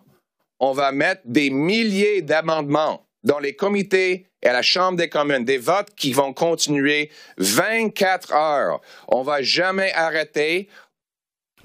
on 0.60 0.74
va 0.74 0.92
mettre 0.92 1.22
des 1.26 1.50
milliers 1.50 2.22
d'amendements 2.22 3.04
dans 3.24 3.40
les 3.40 3.54
comités 3.56 4.28
et 4.42 4.48
à 4.48 4.54
la 4.54 4.62
Chambre 4.62 4.98
des 4.98 5.10
communes, 5.10 5.44
des 5.44 5.58
votes 5.58 5.94
qui 5.96 6.14
vont 6.14 6.34
continuer 6.34 7.10
24 7.38 8.34
heures. 8.34 8.82
On 9.08 9.22
va 9.22 9.42
jamais 9.42 9.92
arrêter. 9.94 10.70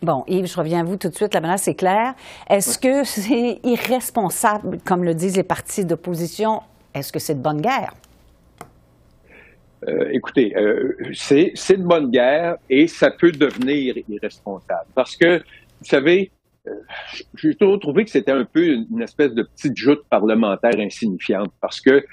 Bon, 0.02 0.24
Yves, 0.26 0.46
je 0.46 0.56
reviens 0.56 0.80
à 0.80 0.84
vous 0.84 0.96
tout 0.96 1.08
de 1.08 1.14
suite. 1.14 1.34
La 1.34 1.40
menace 1.40 1.68
est 1.68 1.74
claire. 1.74 2.14
Est-ce 2.50 2.78
que 2.78 3.04
c'est 3.04 3.60
irresponsable, 3.62 4.78
comme 4.84 5.04
le 5.04 5.14
disent 5.14 5.36
les 5.36 5.44
partis 5.44 5.84
d'opposition? 5.84 6.62
Est-ce 6.94 7.12
que 7.12 7.18
c'est 7.18 7.34
de 7.34 7.40
bonne 7.40 7.60
guerre? 7.60 7.94
Euh, 9.88 10.08
écoutez, 10.12 10.56
euh, 10.56 10.96
c'est 11.12 11.76
de 11.76 11.82
bonne 11.82 12.10
guerre 12.10 12.56
et 12.70 12.86
ça 12.86 13.10
peut 13.10 13.32
devenir 13.32 13.94
irresponsable. 14.08 14.86
Parce 14.94 15.16
que, 15.16 15.38
vous 15.38 15.86
savez, 15.86 16.30
j'ai 17.36 17.54
toujours 17.54 17.78
trouvé 17.78 18.04
que 18.04 18.10
c'était 18.10 18.32
un 18.32 18.44
peu 18.44 18.64
une, 18.64 19.02
espèce 19.02 19.34
de 19.34 19.42
petite 19.42 19.76
joute 19.76 20.02
parlementaire 20.08 20.78
insignifiante. 20.78 21.52
Parce 21.60 21.80
que 21.80 22.04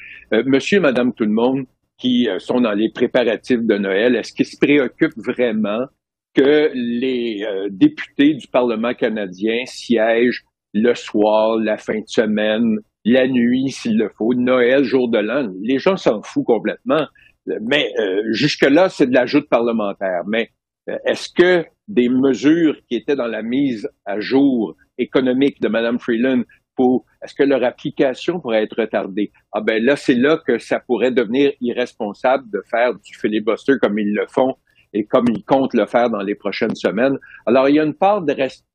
monsieur 0.46 0.78
et 0.78 0.82
madame 0.82 1.14
tout 1.14 1.24
le 1.24 1.32
monde 1.32 1.66
qui 1.98 2.28
sont 2.40 2.60
dans 2.62 2.74
les 2.74 2.92
préparatifs 2.92 3.62
de 3.62 3.78
Noël, 3.78 4.16
est-ce 4.16 4.34
qu'ils 4.34 4.46
se 4.46 4.58
préoccupent 4.58 5.18
vraiment 5.18 5.86
que 6.34 6.72
les 6.74 7.44
euh, 7.44 7.68
députés 7.70 8.34
du 8.34 8.48
Parlement 8.48 8.94
canadien 8.94 9.64
siègent 9.66 10.44
le 10.74 10.94
soir, 10.94 11.58
la 11.58 11.78
fin 11.78 12.00
de 12.00 12.08
semaine, 12.08 12.78
la 13.04 13.28
nuit 13.28 13.70
s'il 13.70 13.98
le 13.98 14.10
faut, 14.18 14.34
Noël, 14.34 14.84
jour 14.84 15.10
de 15.10 15.18
l'an? 15.18 15.52
Les 15.62 15.80
gens 15.80 15.98
s'en 15.98 16.22
foutent 16.22 16.46
complètement. 16.46 17.06
Mais 17.46 17.92
euh, 18.00 18.22
jusque-là, 18.32 18.88
c'est 18.90 19.08
de 19.08 19.14
l'ajout 19.14 19.46
parlementaire. 19.50 20.22
Mais 20.28 20.44
euh, 20.44 20.61
est-ce 20.88 21.30
que 21.30 21.66
des 21.88 22.10
mesures 22.10 22.78
qui 22.88 22.96
étaient 22.96 23.16
dans 23.16 23.28
la 23.28 23.42
mise 23.42 23.90
à 24.06 24.20
jour 24.20 24.76
économique 24.98 25.62
de 25.62 25.68
Mme 25.68 26.00
Freeland 26.00 26.44
pour 26.76 27.06
est-ce 27.24 27.36
que 27.36 27.44
leur 27.44 27.64
application 27.64 28.40
pourrait 28.40 28.64
être 28.64 28.80
retardée? 28.80 29.32
Ah 29.52 29.62
ben 29.62 29.84
là, 29.84 29.96
c'est 29.96 30.16
là 30.16 30.40
que 30.46 30.58
ça 30.58 30.80
pourrait 30.80 31.12
devenir 31.12 31.52
irresponsable 31.62 32.50
de 32.52 32.62
faire 32.70 32.94
du 32.96 33.14
filibuster 33.16 33.74
comme 33.82 34.00
ils 34.00 34.14
le 34.14 34.26
font 34.28 34.56
et 34.94 35.06
comme 35.06 35.26
il 35.30 35.44
compte 35.44 35.74
le 35.74 35.86
faire 35.86 36.10
dans 36.10 36.22
les 36.22 36.36
prochaines 36.36 36.76
semaines. 36.76 37.18
Alors, 37.46 37.70
il 37.70 37.76
y 37.76 37.80
a 37.80 37.84
une 37.84 37.94
part 37.94 38.24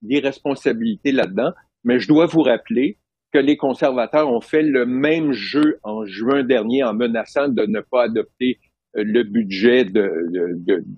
d'irresponsabilité 0.02 1.12
là-dedans, 1.12 1.52
mais 1.84 1.98
je 1.98 2.08
dois 2.08 2.26
vous 2.26 2.42
rappeler 2.42 2.98
que 3.32 3.38
les 3.38 3.56
conservateurs 3.56 4.30
ont 4.30 4.40
fait 4.40 4.62
le 4.62 4.86
même 4.86 5.32
jeu 5.32 5.78
en 5.82 6.06
juin 6.06 6.42
dernier 6.42 6.84
en 6.84 6.94
menaçant 6.94 7.48
de 7.48 7.66
ne 7.66 7.80
pas 7.80 8.04
adopter 8.04 8.52
euh, 8.54 8.65
le 8.96 9.22
budget 9.22 9.84
de, 9.84 10.08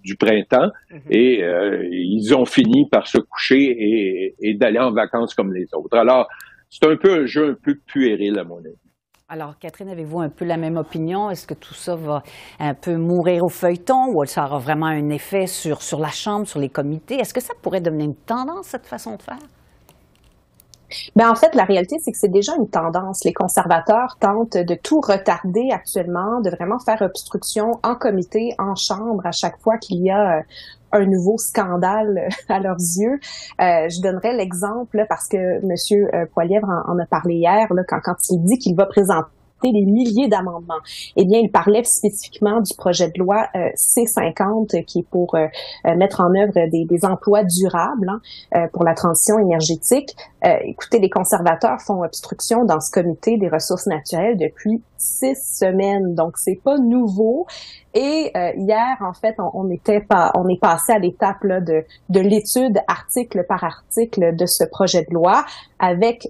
du 0.03 0.17
printemps 0.17 0.71
mm-hmm. 0.91 1.11
et 1.11 1.43
euh, 1.43 1.85
ils 1.91 2.35
ont 2.35 2.45
fini 2.45 2.89
par 2.91 3.07
se 3.07 3.19
coucher 3.19 3.63
et, 3.79 4.35
et 4.41 4.55
d'aller 4.55 4.79
en 4.79 4.93
vacances 4.93 5.35
comme 5.35 5.53
les 5.53 5.67
autres. 5.75 5.97
Alors, 5.97 6.27
c'est 6.71 6.87
un 6.87 6.97
peu 6.97 7.23
un 7.23 7.27
jeu 7.27 7.51
un 7.51 7.57
peu 7.63 7.75
puéril 7.87 8.39
à 8.39 8.45
mon 8.45 8.59
avis. 8.59 8.77
Alors, 9.31 9.59
Catherine, 9.59 9.91
avez-vous 9.91 10.21
un 10.21 10.31
peu 10.31 10.47
la 10.47 10.57
même 10.57 10.79
opinion? 10.79 11.29
Est-ce 11.29 11.47
que 11.47 11.53
tout 11.53 11.75
ça 11.75 11.95
va 11.97 12.23
un 12.59 12.73
peu 12.73 12.97
mourir 12.97 13.45
au 13.45 13.51
feuilleton 13.51 14.07
ou 14.15 14.25
ça 14.25 14.47
aura 14.47 14.59
vraiment 14.59 14.87
un 14.87 15.11
effet 15.11 15.47
sur, 15.47 15.83
sur 15.83 15.99
la 15.99 16.09
Chambre, 16.09 16.47
sur 16.47 16.59
les 16.59 16.71
comités? 16.71 17.17
Est-ce 17.17 17.35
que 17.35 17.43
ça 17.43 17.53
pourrait 17.63 17.83
devenir 17.83 18.07
une 18.07 18.17
tendance, 18.17 18.69
cette 18.69 18.87
façon 18.87 19.17
de 19.17 19.23
faire? 19.23 19.37
Ben 21.17 21.31
en 21.31 21.35
fait, 21.35 21.55
la 21.55 21.65
réalité, 21.65 21.97
c'est 22.03 22.13
que 22.13 22.19
c'est 22.19 22.31
déjà 22.31 22.55
une 22.57 22.69
tendance. 22.69 23.25
Les 23.25 23.33
conservateurs 23.33 24.17
tentent 24.21 24.57
de 24.57 24.75
tout 24.75 25.01
retarder 25.01 25.69
actuellement, 25.73 26.41
de 26.41 26.51
vraiment 26.51 26.79
faire 26.79 27.03
obstruction 27.03 27.73
en 27.83 27.95
comité, 27.95 28.55
en 28.59 28.75
chambre, 28.75 29.25
à 29.27 29.33
chaque 29.33 29.59
fois 29.61 29.79
qu'il 29.79 30.03
y 30.03 30.11
a 30.11 30.39
euh, 30.39 30.43
un 30.93 31.05
nouveau 31.05 31.37
scandale 31.39 32.29
à 32.49 32.61
leurs 32.61 32.79
yeux. 32.79 33.21
Euh, 33.61 33.89
je 33.89 34.01
donnerai 34.01 34.35
l'exemple 34.35 35.05
parce 35.09 35.29
que 35.29 35.37
M. 35.37 35.75
Euh, 36.15 36.27
Poilièvre 36.33 36.69
en, 36.87 36.99
a 36.99 37.07
parlé 37.07 37.35
hier, 37.35 37.73
là, 37.73 37.83
quand, 37.87 38.01
quand 38.03 38.17
il 38.31 38.43
dit 38.45 38.59
qu'il 38.59 38.75
va 38.77 38.87
présenter 38.87 39.29
des 39.63 39.85
milliers 39.85 40.29
d'amendements. 40.29 40.81
Eh 41.17 41.25
bien, 41.25 41.41
il 41.41 41.51
parlait 41.51 41.83
spécifiquement 41.85 42.61
du 42.61 42.75
projet 42.75 43.09
de 43.09 43.19
loi 43.19 43.49
euh, 43.55 43.69
C50 43.77 44.85
qui 44.85 45.01
est 45.01 45.09
pour 45.11 45.35
euh, 45.35 45.47
euh, 45.87 45.97
mettre 45.97 46.21
en 46.21 46.35
œuvre 46.35 46.69
des, 46.71 46.85
des 46.85 47.05
emplois 47.05 47.45
durables 47.45 48.11
hein, 48.53 48.69
pour 48.73 48.85
la 48.85 48.95
transition 48.95 49.39
énergétique. 49.39 50.15
écoutez, 50.43 50.99
les 50.99 51.11
conservateurs 51.11 51.81
font 51.81 52.03
obstruction 52.03 52.65
dans 52.65 52.81
ce 52.81 52.91
comité 52.91 53.37
des 53.37 53.49
ressources 53.49 53.87
naturelles 53.87 54.37
depuis 54.37 54.83
six 54.97 55.37
semaines, 55.37 56.15
donc 56.15 56.37
c'est 56.39 56.61
pas 56.63 56.79
nouveau. 56.79 57.47
Et 57.95 58.31
euh, 58.37 58.53
hier, 58.57 58.97
en 59.01 59.15
fait, 59.15 59.37
on, 59.39 59.71
était 59.71 60.01
pas, 60.01 60.31
on 60.35 60.49
est 60.49 60.61
passé 60.61 60.93
à 60.93 60.99
l'étape 60.99 61.45
de, 61.45 61.85
de 62.09 62.21
l'étude 62.21 62.79
article 62.87 63.45
par 63.49 63.65
article 63.65 64.37
de 64.37 64.47
ce 64.47 64.65
projet 64.65 65.07
de 65.09 65.15
loi 65.15 65.45
avec 65.79 66.29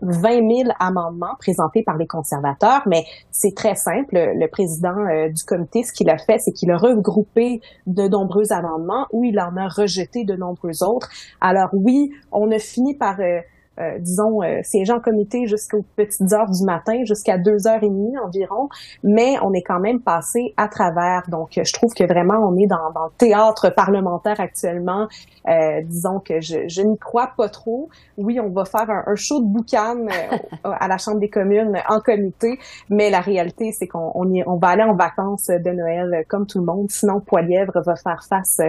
20 0.00 0.30
euh, 0.30 0.64
000 0.64 0.70
amendements 0.80 1.34
présentés 1.38 1.82
par 1.82 1.96
les 1.96 2.06
conservateurs. 2.06 2.82
Mais 2.86 3.04
c'est 3.30 3.54
très 3.54 3.74
simple. 3.74 4.14
Le 4.14 4.46
président 4.48 4.96
euh, 4.98 5.28
du 5.28 5.44
comité, 5.44 5.82
ce 5.82 5.92
qu'il 5.92 6.10
a 6.10 6.18
fait, 6.18 6.38
c'est 6.38 6.52
qu'il 6.52 6.70
a 6.70 6.76
regroupé 6.76 7.60
de 7.86 8.08
nombreux 8.08 8.52
amendements 8.52 9.06
ou 9.12 9.24
il 9.24 9.38
en 9.38 9.56
a 9.56 9.68
rejeté 9.68 10.24
de 10.24 10.34
nombreux 10.34 10.82
autres. 10.82 11.08
Alors 11.40 11.68
oui, 11.72 12.10
on 12.32 12.50
a 12.50 12.58
fini 12.58 12.94
par 12.94 13.20
euh, 13.20 13.40
disons, 13.98 14.42
euh, 14.42 14.60
siéger 14.62 14.92
en 14.92 15.00
comité 15.00 15.46
jusqu'aux 15.46 15.84
petites 15.96 16.32
heures 16.32 16.50
du 16.50 16.64
matin, 16.64 17.04
jusqu'à 17.04 17.36
deux 17.38 17.66
heures 17.66 17.82
et 17.82 17.88
demie 17.88 18.16
environ, 18.18 18.68
mais 19.02 19.34
on 19.42 19.52
est 19.52 19.62
quand 19.62 19.80
même 19.80 20.00
passé 20.00 20.54
à 20.56 20.68
travers. 20.68 21.22
Donc, 21.28 21.50
je 21.62 21.72
trouve 21.72 21.92
que 21.92 22.04
vraiment, 22.04 22.38
on 22.38 22.56
est 22.56 22.66
dans, 22.66 22.90
dans 22.94 23.06
le 23.06 23.12
théâtre 23.18 23.70
parlementaire 23.70 24.40
actuellement. 24.40 25.08
Euh, 25.48 25.82
disons 25.84 26.20
que 26.20 26.40
je, 26.40 26.68
je 26.68 26.82
n'y 26.82 26.98
crois 26.98 27.32
pas 27.36 27.48
trop. 27.48 27.88
Oui, 28.16 28.40
on 28.40 28.50
va 28.50 28.64
faire 28.64 28.88
un, 28.88 29.04
un 29.06 29.14
show 29.14 29.40
de 29.40 29.46
boucan 29.46 29.96
euh, 30.06 30.36
à 30.80 30.88
la 30.88 30.98
Chambre 30.98 31.20
des 31.20 31.30
communes 31.30 31.78
en 31.88 32.00
comité, 32.00 32.58
mais 32.88 33.10
la 33.10 33.20
réalité, 33.20 33.72
c'est 33.72 33.86
qu'on 33.86 34.10
on, 34.14 34.32
on 34.46 34.56
va 34.56 34.68
aller 34.68 34.84
en 34.84 34.94
vacances 34.94 35.48
de 35.48 35.70
Noël 35.70 36.24
comme 36.28 36.46
tout 36.46 36.58
le 36.58 36.64
monde. 36.64 36.90
Sinon, 36.90 37.20
Poilièvre 37.20 37.80
va 37.84 37.94
faire 37.96 38.24
face, 38.28 38.60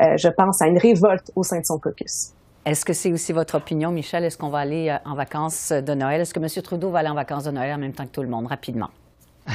je 0.00 0.28
pense, 0.28 0.62
à 0.62 0.66
une 0.66 0.78
révolte 0.78 1.30
au 1.36 1.42
sein 1.42 1.60
de 1.60 1.64
son 1.64 1.78
caucus. 1.78 2.32
Est-ce 2.66 2.84
que 2.84 2.92
c'est 2.92 3.12
aussi 3.12 3.32
votre 3.32 3.54
opinion, 3.54 3.92
Michel? 3.92 4.24
Est-ce 4.24 4.36
qu'on 4.36 4.48
va 4.48 4.58
aller 4.58 4.88
euh, 4.88 4.98
en 5.08 5.14
vacances 5.14 5.70
de 5.70 5.94
Noël? 5.94 6.20
Est-ce 6.20 6.34
que 6.34 6.40
M. 6.40 6.62
Trudeau 6.64 6.90
va 6.90 6.98
aller 6.98 7.08
en 7.08 7.14
vacances 7.14 7.44
de 7.44 7.52
Noël 7.52 7.72
en 7.72 7.78
même 7.78 7.92
temps 7.92 8.04
que 8.04 8.10
tout 8.10 8.22
le 8.22 8.28
monde, 8.28 8.48
rapidement? 8.48 8.90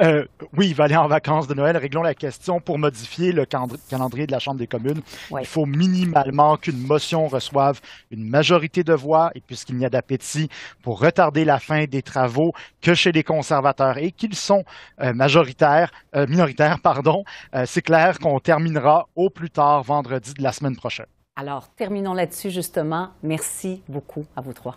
Euh, 0.00 0.24
oui, 0.56 0.68
il 0.68 0.74
va 0.76 0.84
aller 0.84 0.96
en 0.96 1.08
vacances 1.08 1.48
de 1.48 1.54
Noël. 1.54 1.76
Réglons 1.76 2.04
la 2.04 2.14
question. 2.14 2.60
Pour 2.60 2.78
modifier 2.78 3.32
le 3.32 3.44
calendrier 3.44 4.28
de 4.28 4.32
la 4.32 4.38
Chambre 4.38 4.58
des 4.58 4.68
communes, 4.68 5.00
il 5.38 5.44
faut 5.44 5.66
minimalement 5.66 6.56
qu'une 6.56 6.78
motion 6.78 7.26
reçoive 7.26 7.80
une 8.12 8.22
majorité 8.22 8.84
de 8.84 8.94
voix, 8.94 9.32
et 9.34 9.40
puisqu'il 9.40 9.76
n'y 9.76 9.84
a 9.84 9.90
d'appétit 9.90 10.48
pour 10.82 11.00
retarder 11.00 11.44
la 11.44 11.58
fin 11.58 11.84
des 11.86 12.02
travaux 12.02 12.52
que 12.80 12.94
chez 12.94 13.10
les 13.10 13.24
conservateurs 13.24 13.98
et 13.98 14.12
qu'ils 14.12 14.36
sont 14.36 14.62
euh, 15.00 15.12
majoritaires, 15.12 15.90
minoritaires, 16.14 16.78
pardon, 16.82 17.24
c'est 17.64 17.82
clair 17.82 18.20
qu'on 18.20 18.38
terminera 18.38 19.08
au 19.16 19.30
plus 19.30 19.50
tard 19.50 19.82
vendredi 19.82 20.32
de 20.32 20.44
la 20.44 20.52
semaine 20.52 20.76
prochaine. 20.76 21.06
Alors, 21.38 21.68
terminons 21.68 22.14
là-dessus, 22.14 22.50
justement. 22.50 23.10
Merci 23.22 23.80
beaucoup 23.88 24.26
à 24.34 24.40
vous 24.40 24.52
trois. 24.52 24.76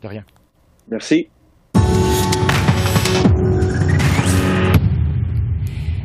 De 0.00 0.08
rien. 0.08 0.24
Merci. 0.88 1.28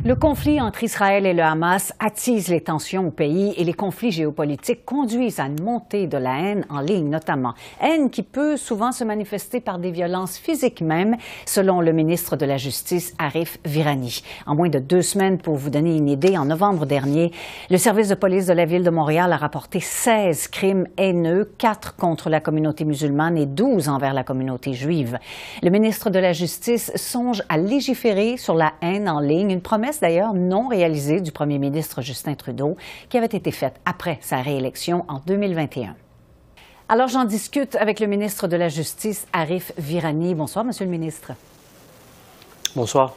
Le 0.04 0.16
conflit 0.16 0.60
entre 0.60 0.82
Israël 0.82 1.26
et 1.26 1.32
le 1.32 1.44
Hamas 1.44 1.92
attise 2.00 2.48
les 2.48 2.60
tensions 2.60 3.06
au 3.06 3.10
pays 3.12 3.54
et 3.56 3.62
les 3.62 3.72
conflits 3.72 4.10
géopolitiques 4.10 4.84
conduisent 4.84 5.38
à 5.38 5.44
une 5.44 5.62
montée 5.62 6.08
de 6.08 6.16
la 6.16 6.40
haine 6.40 6.66
en 6.70 6.80
ligne 6.80 7.08
notamment. 7.08 7.54
Haine 7.80 8.10
qui 8.10 8.24
peut 8.24 8.56
souvent 8.56 8.90
se 8.90 9.04
manifester 9.04 9.60
par 9.60 9.78
des 9.78 9.92
violences 9.92 10.38
physiques 10.38 10.80
même, 10.80 11.16
selon 11.46 11.80
le 11.80 11.92
ministre 11.92 12.34
de 12.34 12.44
la 12.44 12.56
Justice 12.56 13.14
Arif 13.20 13.58
Virani. 13.64 14.24
En 14.44 14.56
moins 14.56 14.70
de 14.70 14.80
deux 14.80 15.02
semaines, 15.02 15.38
pour 15.38 15.54
vous 15.54 15.70
donner 15.70 15.96
une 15.96 16.08
idée, 16.08 16.36
en 16.36 16.46
novembre 16.46 16.84
dernier, 16.84 17.30
le 17.70 17.76
service 17.76 18.08
de 18.08 18.16
police 18.16 18.46
de 18.46 18.54
la 18.54 18.64
ville 18.64 18.82
de 18.82 18.90
Montréal 18.90 19.32
a 19.32 19.36
rapporté 19.36 19.78
16 19.78 20.48
crimes 20.48 20.88
haineux, 20.96 21.48
4 21.58 21.94
contre 21.94 22.28
la 22.28 22.40
communauté 22.40 22.84
musulmane 22.84 23.38
et 23.38 23.46
12 23.46 23.88
envers 23.88 24.14
la 24.14 24.24
communauté 24.24 24.72
juive. 24.72 25.20
Le 25.62 25.70
ministre 25.70 26.10
de 26.10 26.18
la 26.18 26.32
Justice 26.32 26.90
songe 26.96 27.44
à 27.48 27.56
légiférer 27.56 28.36
sur 28.36 28.56
la 28.56 28.72
haine 28.82 29.08
en 29.08 29.20
ligne, 29.20 29.52
une 29.52 29.62
promesse 29.62 29.91
d'ailleurs 30.00 30.34
non 30.34 30.68
réalisée 30.68 31.20
du 31.20 31.32
premier 31.32 31.58
ministre 31.58 32.02
Justin 32.02 32.34
Trudeau, 32.34 32.76
qui 33.08 33.18
avait 33.18 33.26
été 33.26 33.50
faite 33.50 33.74
après 33.84 34.18
sa 34.20 34.40
réélection 34.42 35.04
en 35.08 35.20
2021. 35.26 35.94
Alors 36.88 37.08
j'en 37.08 37.24
discute 37.24 37.74
avec 37.76 38.00
le 38.00 38.06
ministre 38.06 38.48
de 38.48 38.56
la 38.56 38.68
Justice, 38.68 39.26
Arif 39.32 39.72
Virani. 39.78 40.34
Bonsoir, 40.34 40.64
Monsieur 40.64 40.84
le 40.84 40.90
ministre. 40.90 41.32
Bonsoir. 42.76 43.14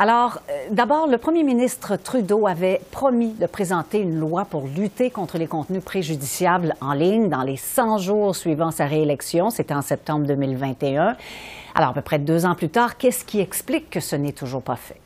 Alors, 0.00 0.38
euh, 0.48 0.66
d'abord, 0.70 1.08
le 1.08 1.18
premier 1.18 1.42
ministre 1.42 1.96
Trudeau 1.96 2.46
avait 2.46 2.80
promis 2.92 3.32
de 3.32 3.46
présenter 3.46 3.98
une 3.98 4.20
loi 4.20 4.44
pour 4.44 4.68
lutter 4.68 5.10
contre 5.10 5.38
les 5.38 5.48
contenus 5.48 5.82
préjudiciables 5.82 6.76
en 6.80 6.92
ligne 6.92 7.28
dans 7.28 7.42
les 7.42 7.56
100 7.56 7.98
jours 7.98 8.36
suivant 8.36 8.70
sa 8.70 8.86
réélection. 8.86 9.50
C'était 9.50 9.74
en 9.74 9.82
septembre 9.82 10.24
2021. 10.24 11.16
Alors, 11.74 11.90
à 11.90 11.94
peu 11.94 12.00
près 12.00 12.20
deux 12.20 12.46
ans 12.46 12.54
plus 12.54 12.68
tard, 12.68 12.96
qu'est-ce 12.96 13.24
qui 13.24 13.40
explique 13.40 13.90
que 13.90 13.98
ce 13.98 14.14
n'est 14.14 14.32
toujours 14.32 14.62
pas 14.62 14.76
fait? 14.76 15.00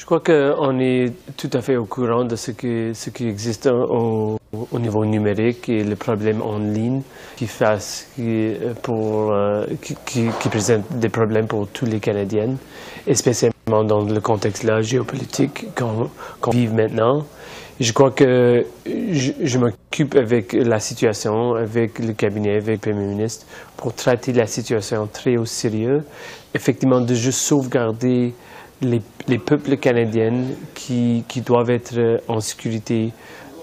Je 0.00 0.06
crois 0.06 0.20
qu'on 0.20 0.80
est 0.80 1.12
tout 1.36 1.50
à 1.52 1.60
fait 1.60 1.76
au 1.76 1.84
courant 1.84 2.24
de 2.24 2.34
ce 2.34 2.52
qui, 2.52 3.28
existe 3.28 3.66
au, 3.66 4.38
niveau 4.72 5.04
numérique 5.04 5.68
et 5.68 5.84
les 5.84 5.94
problèmes 5.94 6.40
en 6.40 6.56
ligne 6.56 7.02
qui, 7.36 7.46
fassent, 7.46 8.08
euh, 8.18 9.66
qui, 10.06 10.48
présentent 10.48 10.90
des 10.92 11.10
problèmes 11.10 11.46
pour 11.46 11.68
tous 11.68 11.84
les 11.84 12.00
Canadiens, 12.00 12.56
spécialement 13.12 13.84
dans 13.84 14.00
le 14.00 14.20
contexte 14.22 14.62
là, 14.62 14.80
géopolitique 14.80 15.66
qu'on 15.76 16.50
vit 16.50 16.68
maintenant. 16.68 17.26
Je 17.78 17.92
crois 17.92 18.10
que 18.10 18.64
je, 18.86 19.32
je 19.42 19.58
m'occupe 19.58 20.14
avec 20.14 20.54
la 20.54 20.80
situation, 20.80 21.56
avec 21.56 21.98
le 21.98 22.14
cabinet, 22.14 22.56
avec 22.56 22.86
le 22.86 22.92
Premier 22.92 23.06
ministre, 23.06 23.44
pour 23.76 23.92
traiter 23.92 24.32
la 24.32 24.46
situation 24.46 25.06
très 25.12 25.36
au 25.36 25.44
sérieux. 25.44 26.04
Effectivement, 26.54 27.02
de 27.02 27.14
juste 27.14 27.40
sauvegarder 27.40 28.32
les, 28.82 29.38
peuples 29.38 29.76
canadiens 29.76 30.44
qui, 30.74 31.24
qui, 31.28 31.40
doivent 31.40 31.70
être 31.70 32.22
en 32.28 32.40
sécurité 32.40 33.12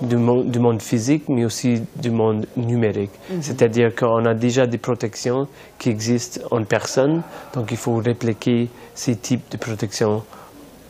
du 0.02 0.16
monde, 0.16 0.50
du 0.52 0.60
monde, 0.60 0.82
physique, 0.82 1.24
mais 1.28 1.46
aussi 1.46 1.82
du 1.96 2.12
monde 2.12 2.46
numérique. 2.56 3.12
Mhm. 3.30 3.42
C'est-à-dire 3.42 3.96
qu'on 3.96 4.26
a 4.26 4.34
déjà 4.34 4.68
des 4.68 4.78
protections 4.78 5.48
qui 5.80 5.90
existent 5.90 6.42
en 6.52 6.64
personne, 6.64 7.24
donc 7.54 7.72
il 7.72 7.78
faut 7.78 7.96
répliquer 7.96 8.70
ces 8.94 9.16
types 9.16 9.50
de 9.52 9.58
protections 9.58 10.24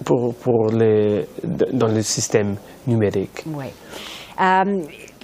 pour, 0.04 0.36
pour 0.36 0.72
les, 0.72 1.26
dans 1.44 1.88
le 1.88 2.02
système 2.02 2.56
numérique. 2.86 3.44
Oui. 3.48 3.66
Euh, 4.40 4.82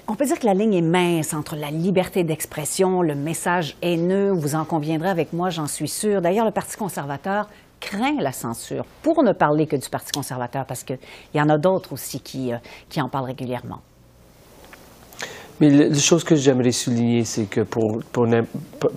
on 0.07 0.15
peut 0.15 0.25
dire 0.25 0.37
que 0.37 0.45
la 0.45 0.53
ligne 0.53 0.73
est 0.73 0.81
mince 0.81 1.33
entre 1.33 1.55
la 1.55 1.71
liberté 1.71 2.23
d'expression, 2.23 3.01
le 3.01 3.15
message 3.15 3.77
haineux, 3.81 4.31
vous 4.33 4.55
en 4.55 4.65
conviendrez 4.65 5.09
avec 5.09 5.31
moi, 5.31 5.49
j'en 5.49 5.67
suis 5.67 5.87
sûre. 5.87 6.21
D'ailleurs, 6.21 6.45
le 6.45 6.51
Parti 6.51 6.75
conservateur 6.75 7.47
craint 7.83 8.15
la 8.19 8.31
censure, 8.31 8.85
pour 9.01 9.23
ne 9.23 9.33
parler 9.33 9.67
que 9.67 9.75
du 9.75 9.89
Parti 9.89 10.11
conservateur, 10.11 10.65
parce 10.65 10.83
qu'il 10.83 10.99
y 11.33 11.41
en 11.41 11.49
a 11.49 11.57
d'autres 11.57 11.93
aussi 11.93 12.21
qui, 12.21 12.53
euh, 12.53 12.57
qui 12.89 13.01
en 13.01 13.09
parlent 13.09 13.25
régulièrement. 13.25 13.81
Mais 15.59 15.69
la 15.69 15.93
chose 15.93 16.23
que 16.23 16.35
j'aimerais 16.35 16.71
souligner, 16.71 17.23
c'est 17.25 17.45
que 17.45 17.61
pour, 17.61 17.99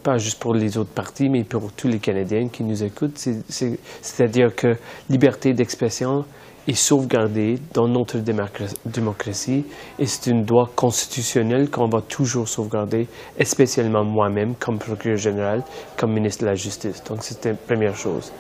pas 0.02 0.16
juste 0.16 0.40
pour 0.40 0.55
les 0.55 0.78
autres 0.78 0.90
partis, 0.90 1.28
mais 1.28 1.45
pour 1.45 1.71
tous 1.73 1.87
les 1.87 1.99
Canadiens 1.99 2.49
qui 2.49 2.64
nous 2.64 2.83
écoutent, 2.83 3.19
c'est-à-dire 3.19 4.55
que 4.55 4.75
liberté 5.11 5.52
d'expression 5.52 6.25
est 6.66 6.75
sauvegardée 6.75 7.59
dans 7.75 7.87
notre 7.87 8.19
démocratie 8.85 9.64
et 9.99 10.07
c'est 10.07 10.31
une 10.31 10.45
droit 10.45 10.69
constitutionnel 10.75 11.71
qu'on 11.71 11.88
va 11.88 12.00
toujours 12.00 12.49
sauvegarder, 12.49 13.07
spécialement 13.45 14.05
moi-même 14.05 14.55
comme 14.57 14.78
procureur 14.78 15.19
général, 15.19 15.62
comme 15.97 16.12
ministre 16.12 16.43
de 16.45 16.49
la 16.49 16.55
Justice. 16.55 17.05
Donc 17.05 17.19
c'est 17.21 17.45
la 17.45 17.55
première 17.55 17.95
chose. 17.95 18.33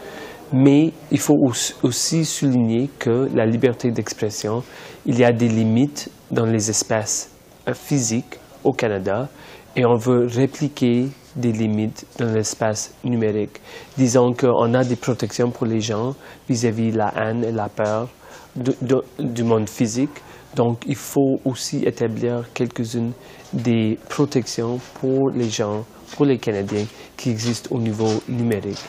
Mais 0.52 0.92
il 1.10 1.18
faut 1.18 1.38
aussi 1.82 2.24
souligner 2.24 2.88
que 2.98 3.28
la 3.34 3.46
liberté 3.46 3.90
d'expression, 3.90 4.62
il 5.04 5.18
y 5.18 5.24
a 5.24 5.32
des 5.32 5.48
limites 5.48 6.10
dans 6.30 6.44
les 6.46 6.70
espaces 6.70 7.30
euh, 7.68 7.74
physiques 7.74 8.38
au 8.62 8.72
Canada. 8.72 9.28
Et 9.74 9.84
on 9.84 9.96
veut 9.96 10.26
répliquer 10.26 11.08
des 11.36 11.52
limites 11.52 12.06
dans 12.18 12.32
l'espace 12.32 12.94
numérique. 13.04 13.60
Disons 13.96 14.32
qu'on 14.32 14.74
a 14.74 14.84
des 14.84 14.96
protections 14.96 15.50
pour 15.50 15.66
les 15.66 15.80
gens 15.80 16.14
vis-à-vis 16.48 16.92
de 16.92 16.98
la 16.98 17.12
haine 17.16 17.44
et 17.44 17.52
la 17.52 17.68
peur 17.68 18.08
du 18.56 19.44
monde 19.44 19.68
physique. 19.68 20.22
Donc, 20.54 20.82
il 20.86 20.96
faut 20.96 21.40
aussi 21.44 21.84
établir 21.84 22.44
quelques-unes 22.54 23.12
des 23.52 23.98
protections 24.08 24.80
pour 25.00 25.30
les 25.30 25.50
gens, 25.50 25.84
pour 26.16 26.24
les 26.24 26.38
Canadiens 26.38 26.86
qui 27.16 27.30
existent 27.30 27.74
au 27.74 27.78
niveau 27.78 28.22
numérique. 28.28 28.82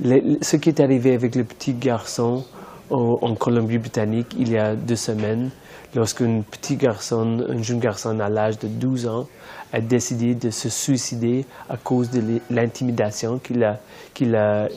ce 0.00 0.56
qui 0.56 0.68
est 0.68 0.80
arrivé 0.80 1.14
avec 1.14 1.34
le 1.34 1.42
petit 1.42 1.74
garçon 1.74 2.44
en 2.90 3.34
Colombie-Britannique 3.34 4.34
il 4.38 4.52
y 4.52 4.56
a 4.56 4.74
deux 4.74 4.96
semaines, 4.96 5.50
lorsqu'un 5.94 6.42
petit 6.42 6.76
garçon, 6.76 7.44
un 7.48 7.62
jeune 7.62 7.78
garçon 7.78 8.18
à 8.20 8.28
l'âge 8.28 8.58
de 8.58 8.68
12 8.68 9.06
ans, 9.06 9.26
a 9.72 9.80
décidé 9.80 10.34
de 10.34 10.50
se 10.50 10.68
suicider 10.68 11.44
à 11.68 11.76
cause 11.76 12.10
de 12.10 12.40
l'intimidation 12.50 13.38
qu'il 13.38 13.62
a, 13.64 13.78
qu'il 14.14 14.34
a, 14.34 14.68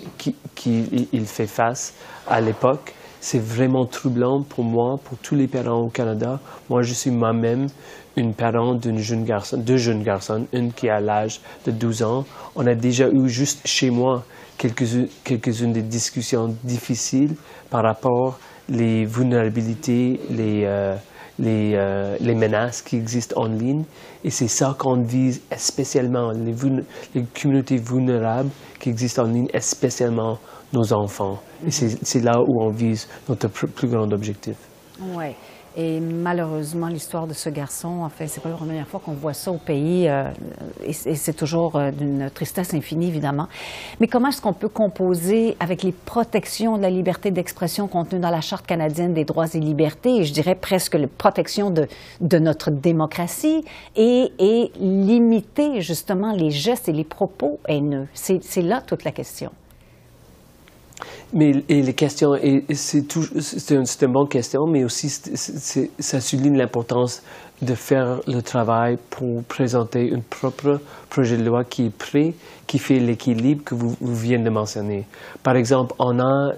qu'il 0.55 1.25
fait 1.25 1.47
face 1.47 1.93
à 2.27 2.41
l'époque. 2.41 2.93
C'est 3.21 3.41
vraiment 3.41 3.85
troublant 3.85 4.41
pour 4.41 4.63
moi, 4.63 4.99
pour 5.03 5.17
tous 5.19 5.35
les 5.35 5.47
parents 5.47 5.81
au 5.81 5.89
Canada. 5.89 6.39
Moi, 6.69 6.81
je 6.81 6.93
suis 6.93 7.11
moi-même 7.11 7.67
une 8.15 8.33
parent 8.33 8.73
d'une 8.73 8.97
jeune 8.97 9.23
garçon, 9.23 9.57
deux 9.57 9.77
jeunes 9.77 10.03
garçons, 10.03 10.47
une 10.51 10.73
qui 10.73 10.89
a 10.89 10.99
l'âge 10.99 11.39
de 11.65 11.71
12 11.71 12.03
ans. 12.03 12.25
On 12.55 12.65
a 12.67 12.75
déjà 12.75 13.09
eu 13.09 13.29
juste 13.29 13.65
chez 13.65 13.89
moi 13.89 14.25
quelques-unes 14.57 15.07
quelques 15.23 15.63
des 15.71 15.81
discussions 15.81 16.55
difficiles 16.63 17.35
par 17.69 17.83
rapport 17.83 18.39
les 18.69 19.05
vulnérabilités, 19.05 20.19
les, 20.29 20.63
euh, 20.65 20.95
euh, 21.43 22.17
les, 22.19 22.35
menaces 22.35 22.81
qui 22.81 22.97
existent 22.97 23.41
en 23.41 23.47
ligne. 23.47 23.83
Et 24.23 24.29
c'est 24.29 24.47
ça 24.47 24.75
qu'on 24.77 25.01
vise 25.01 25.41
spécialement, 25.57 26.31
les, 26.31 26.55
les, 27.15 27.23
communautés 27.41 27.77
vulnérables 27.77 28.49
qui 28.79 28.89
existent 28.89 29.23
en 29.23 29.27
ligne, 29.27 29.47
spécialement 29.59 30.37
nos 30.73 30.93
enfants. 30.93 31.41
Et 31.65 31.71
c'est 31.71 32.21
là 32.21 32.39
où 32.41 32.61
on 32.61 32.69
vise 32.69 33.07
notre 33.27 33.47
plus 33.47 33.87
grand 33.87 34.11
objectif. 34.11 34.55
Oui. 34.99 35.35
Et 35.77 36.01
malheureusement, 36.01 36.87
l'histoire 36.87 37.27
de 37.27 37.33
ce 37.33 37.49
garçon, 37.49 38.01
enfin, 38.01 38.25
c'est 38.27 38.43
pas 38.43 38.49
la 38.49 38.55
première 38.55 38.87
fois 38.87 38.99
qu'on 39.03 39.13
voit 39.13 39.33
ça 39.33 39.51
au 39.51 39.57
pays, 39.57 40.09
euh, 40.09 40.29
et, 40.83 40.91
c'est 40.91 41.33
toujours 41.33 41.77
euh, 41.77 41.91
d'une 41.91 42.29
tristesse 42.29 42.73
infinie, 42.73 43.07
évidemment. 43.07 43.47
Mais 44.01 44.07
comment 44.07 44.27
est-ce 44.27 44.41
qu'on 44.41 44.53
peut 44.53 44.67
composer 44.67 45.55
avec 45.61 45.83
les 45.83 45.93
protections 45.93 46.77
de 46.77 46.81
la 46.81 46.89
liberté 46.89 47.31
d'expression 47.31 47.87
contenues 47.87 48.19
dans 48.19 48.29
la 48.29 48.41
Charte 48.41 48.67
canadienne 48.67 49.13
des 49.13 49.23
droits 49.23 49.47
et 49.53 49.59
libertés, 49.59 50.17
et 50.17 50.23
je 50.25 50.33
dirais 50.33 50.55
presque 50.55 50.95
les 50.95 51.07
protections 51.07 51.69
de, 51.69 51.87
de 52.19 52.37
notre 52.37 52.69
démocratie, 52.69 53.63
et, 53.95 54.33
et 54.39 54.71
limiter 54.77 55.79
justement 55.79 56.33
les 56.33 56.51
gestes 56.51 56.89
et 56.89 56.93
les 56.93 57.05
propos 57.05 57.59
haineux? 57.69 58.07
C'est 58.13 58.61
là 58.61 58.81
toute 58.81 59.05
la 59.05 59.11
question. 59.11 59.51
Mais 61.33 61.63
et 61.69 61.81
les 61.81 61.93
questions, 61.93 62.33
c'est 62.73 63.15
une, 63.15 63.85
une, 64.01 64.11
bonne 64.11 64.27
question, 64.27 64.67
mais 64.67 64.83
aussi 64.83 65.09
ça 65.09 66.19
souligne 66.19 66.57
l'importance 66.57 67.23
de 67.61 67.73
faire 67.73 68.19
le 68.27 68.41
travail 68.41 68.97
pour 69.09 69.43
présenter 69.43 70.11
un 70.13 70.19
propre 70.19 70.81
projet 71.09 71.37
de 71.37 71.43
loi 71.43 71.63
qui 71.63 71.85
est 71.85 71.95
prêt, 71.95 72.33
qui 72.67 72.79
fait 72.79 72.99
l'équilibre 72.99 73.63
que 73.63 73.75
vous, 73.75 73.95
vous, 74.01 74.15
venez 74.15 74.39
de 74.39 74.49
mentionner. 74.49 75.05
Par 75.41 75.55
exemple, 75.55 75.93
on 75.99 76.19
a, 76.19 76.53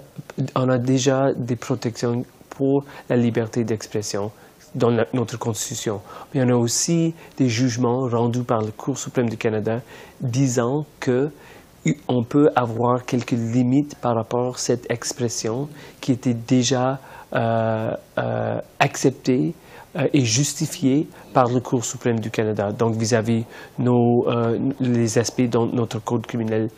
on 0.56 0.68
a 0.68 0.78
déjà 0.78 1.32
des 1.34 1.56
protections 1.56 2.24
pour 2.50 2.84
la 3.08 3.16
liberté 3.16 3.64
d'expression 3.64 4.32
dans 4.74 4.90
notre 5.12 5.38
Constitution. 5.38 6.00
Mais 6.34 6.42
on 6.42 6.48
a 6.48 6.56
aussi 6.56 7.14
des 7.36 7.48
jugements 7.48 8.08
rendus 8.08 8.42
par 8.42 8.60
la 8.60 8.70
Cour 8.72 8.98
suprême 8.98 9.28
du 9.28 9.36
Canada 9.36 9.80
disant 10.20 10.84
que 10.98 11.30
on 12.08 12.24
peut 12.24 12.50
avoir 12.56 13.04
quelques 13.04 13.32
limites 13.32 13.94
par 13.96 14.14
rapport 14.14 14.54
à 14.54 14.58
cette 14.58 14.90
expression 14.90 15.68
qui 16.00 16.12
était 16.12 16.34
déjà 16.34 16.98
euh, 17.34 17.94
euh, 18.18 18.60
acceptée 18.78 19.54
euh, 19.96 20.06
et 20.12 20.24
justifiée 20.24 21.08
par 21.32 21.48
le 21.48 21.60
Cour 21.60 21.84
suprême 21.84 22.20
du 22.20 22.30
Canada, 22.30 22.72
donc 22.72 22.96
vis-à-vis 22.96 23.44
nos, 23.78 24.26
les 24.80 25.18
aspects 25.18 25.48
dans 25.48 25.66
notre 25.66 25.98
code 26.02 26.26
criminel 26.26 26.68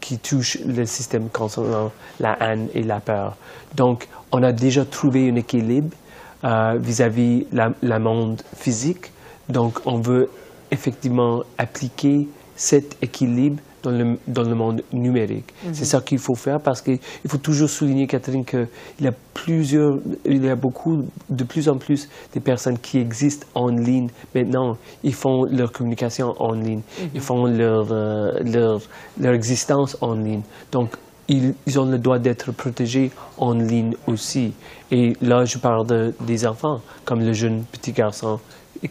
qui 0.00 0.18
touchent 0.18 0.58
le 0.66 0.84
système 0.84 1.30
concernant 1.30 1.90
la 2.20 2.36
haine 2.40 2.68
et 2.74 2.82
la 2.82 3.00
peur. 3.00 3.36
Donc, 3.74 4.06
on 4.32 4.42
a 4.42 4.52
déjà 4.52 4.84
trouvé 4.84 5.30
un 5.30 5.36
équilibre 5.36 5.96
vis-à-vis 6.42 7.46
la, 7.50 7.70
la 7.80 7.98
monde 7.98 8.42
physique. 8.54 9.10
Donc, 9.48 9.80
on 9.86 9.98
veut 9.98 10.28
effectivement 10.70 11.42
appliquer 11.56 12.28
cet 12.58 12.96
équilibre 13.00 13.62
dans 13.82 13.92
le, 13.92 14.18
dans 14.26 14.42
le 14.42 14.54
monde 14.54 14.82
numérique. 14.92 15.54
Mhm. 15.64 15.72
C'est 15.72 15.84
ça 15.84 16.00
qu'il 16.00 16.18
faut 16.18 16.34
faire 16.34 16.60
parce 16.60 16.82
qu'il 16.82 16.98
faut 17.26 17.38
toujours 17.38 17.70
souligner, 17.70 18.06
Catherine, 18.06 18.44
qu'il 18.44 18.66
y 19.00 19.06
a 19.06 19.12
plusieurs, 19.32 19.98
il 20.24 20.44
y 20.44 20.48
a 20.48 20.56
beaucoup, 20.56 21.04
de 21.30 21.44
plus 21.44 21.68
en 21.68 21.78
plus 21.78 22.08
de 22.34 22.40
personnes 22.40 22.78
qui 22.78 22.98
existent 22.98 23.46
en 23.54 23.68
ligne. 23.68 24.08
Maintenant, 24.34 24.76
ils 25.04 25.14
font 25.14 25.44
leur 25.44 25.70
communication 25.70 26.34
en 26.38 26.52
ligne, 26.52 26.82
mhm. 27.00 27.08
ils 27.14 27.20
font 27.20 27.46
leur, 27.46 27.92
euh, 27.92 28.32
leur, 28.44 28.80
leur, 29.20 29.32
existence 29.32 29.96
en 30.00 30.14
ligne. 30.14 30.42
Donc, 30.72 30.96
ils, 31.28 31.54
ils 31.66 31.78
ont 31.78 31.86
le 31.86 31.98
droit 31.98 32.18
d'être 32.18 32.50
protégés 32.52 33.12
en 33.36 33.52
ligne 33.52 33.94
aussi. 34.08 34.52
Et 34.90 35.12
là, 35.20 35.44
je 35.44 35.58
parle 35.58 35.86
de, 35.86 36.14
des 36.26 36.46
enfants, 36.46 36.80
comme 37.04 37.20
le 37.20 37.32
jeune 37.32 37.62
petit 37.70 37.92
garçon 37.92 38.40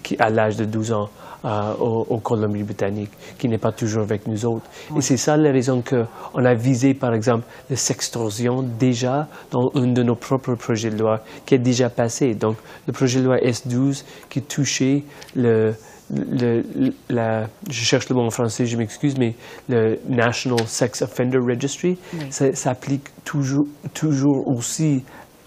qui, 0.03 0.15
à 0.19 0.29
l'âge 0.29 0.55
de 0.55 0.65
12 0.65 0.91
ans 0.93 1.09
euh, 1.47 1.73
au, 1.79 2.17
Colombie-Britannique, 2.19 3.11
qui 3.37 3.47
n'est 3.47 3.57
pas 3.57 3.71
toujours 3.71 4.03
avec 4.03 4.27
nous 4.27 4.45
autres. 4.45 4.65
Et 4.97 5.01
c'est 5.01 5.15
ça 5.15 5.37
la 5.37 5.49
raison 5.51 5.81
qu'on 5.81 6.43
a 6.43 6.53
visé, 6.53 6.93
par 6.93 7.13
exemple, 7.13 7.45
la 7.69 7.77
sextorsion 7.77 8.63
déjà 8.63 9.29
dans 9.51 9.69
un 9.75 9.87
de 9.87 10.03
nos 10.03 10.15
propres 10.15 10.55
projets 10.55 10.89
de 10.89 10.97
loi 10.97 11.21
qui 11.45 11.55
est 11.55 11.59
déjà 11.59 11.89
passé. 11.89 12.35
Donc, 12.35 12.57
le 12.85 12.91
projet 12.91 13.21
de 13.21 13.25
loi 13.25 13.37
S12 13.37 14.03
qui 14.29 14.41
touchait 14.41 15.03
le, 15.35 15.73
le, 16.09 16.63
la, 17.09 17.47
je 17.69 17.83
cherche 17.83 18.09
le 18.09 18.15
mot 18.15 18.25
en 18.25 18.29
français, 18.29 18.65
je 18.65 18.75
m'excuse, 18.75 19.17
mais 19.17 19.33
le 19.69 19.99
National 20.09 20.67
Sex 20.67 21.01
Offender 21.01 21.37
Registry, 21.37 21.97
ça 22.29 22.53
s'applique 22.55 23.07
toujours, 23.23 23.67
toujours 23.93 24.47
aussi 24.47 25.03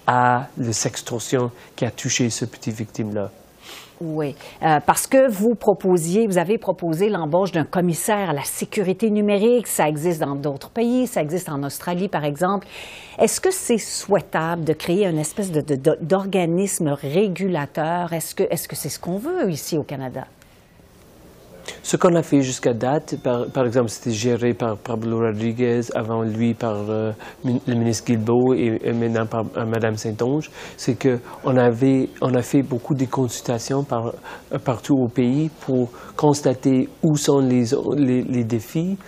à 0.07 0.49
la 0.57 0.73
sextorsion 0.73 1.51
qui 1.77 1.85
a 1.85 1.91
touché 1.91 2.31
ce 2.31 2.47
petit 2.47 2.71
victime-là. 2.71 3.31
Oui, 4.03 4.35
euh, 4.63 4.81
parce 4.87 5.07
que 5.07 5.31
vous 5.31 5.55
proposiez, 5.55 6.27
vous 6.27 6.39
avez 6.39 6.57
proposé 6.57 7.11
l'embauche 7.11 7.53
d'un 7.53 7.65
commissaire 7.65 8.31
à 8.31 8.33
la 8.33 8.45
sécurité 8.45 9.11
numérique. 9.11 9.67
Ça 9.67 9.89
existe 9.89 10.23
dans 10.23 10.37
d'autres 10.37 10.71
pays, 10.71 11.07
ça 11.07 11.21
existe 11.21 11.51
en 11.51 11.63
Australie, 11.63 12.09
par 12.09 12.25
exemple. 12.25 12.67
Est-ce 13.19 13.43
que 13.43 13.51
c'est 13.51 13.77
souhaitable 13.77 14.65
de 14.65 14.73
créer 14.73 15.07
une 15.07 15.19
espèce 15.19 15.53
d'organisme 15.53 16.89
régulateur? 16.89 18.15
Est-ce 18.15 18.35
que 18.35 18.45
c'est 18.51 18.89
-ce, 18.89 18.93
ce 18.95 18.99
qu'on 18.99 19.19
veut 19.19 19.51
ici 19.51 19.77
au 19.77 19.83
Canada? 19.83 20.27
Ce 21.83 21.97
qu'on 21.97 22.15
a 22.15 22.23
fait 22.23 22.43
jusqu'à 22.43 22.75
date, 22.75 23.17
par, 23.23 23.67
exemple, 23.67 23.89
c'était 23.89 24.11
géré 24.15 24.53
par 24.53 24.77
Pablo 24.77 25.19
Rodriguez, 25.21 25.81
avant 25.95 26.23
lui 26.23 26.53
par 26.53 26.77
euh, 26.89 27.13
le 27.45 27.75
ministre 27.75 28.05
Guilbeault 28.07 28.55
et, 28.55 28.93
maintenant 28.93 29.27
par 29.27 29.45
euh, 29.57 29.65
Mme 29.65 29.97
Saint-Onge, 29.97 30.51
c'est 30.77 30.95
qu'on 31.01 31.19
on 31.47 32.35
a 32.35 32.43
fait 32.43 32.63
beaucoup 32.63 32.95
de 32.95 33.07
consultations 33.07 33.83
par, 33.83 34.09
euh, 34.09 34.59
partout 34.59 34.95
au 34.95 35.09
pays 35.09 35.51
pour 35.61 35.91
constater 36.17 36.89
où 37.03 37.17
sont 37.17 37.41
les, 37.41 37.65
les, 37.97 38.45
défis, 38.45 38.99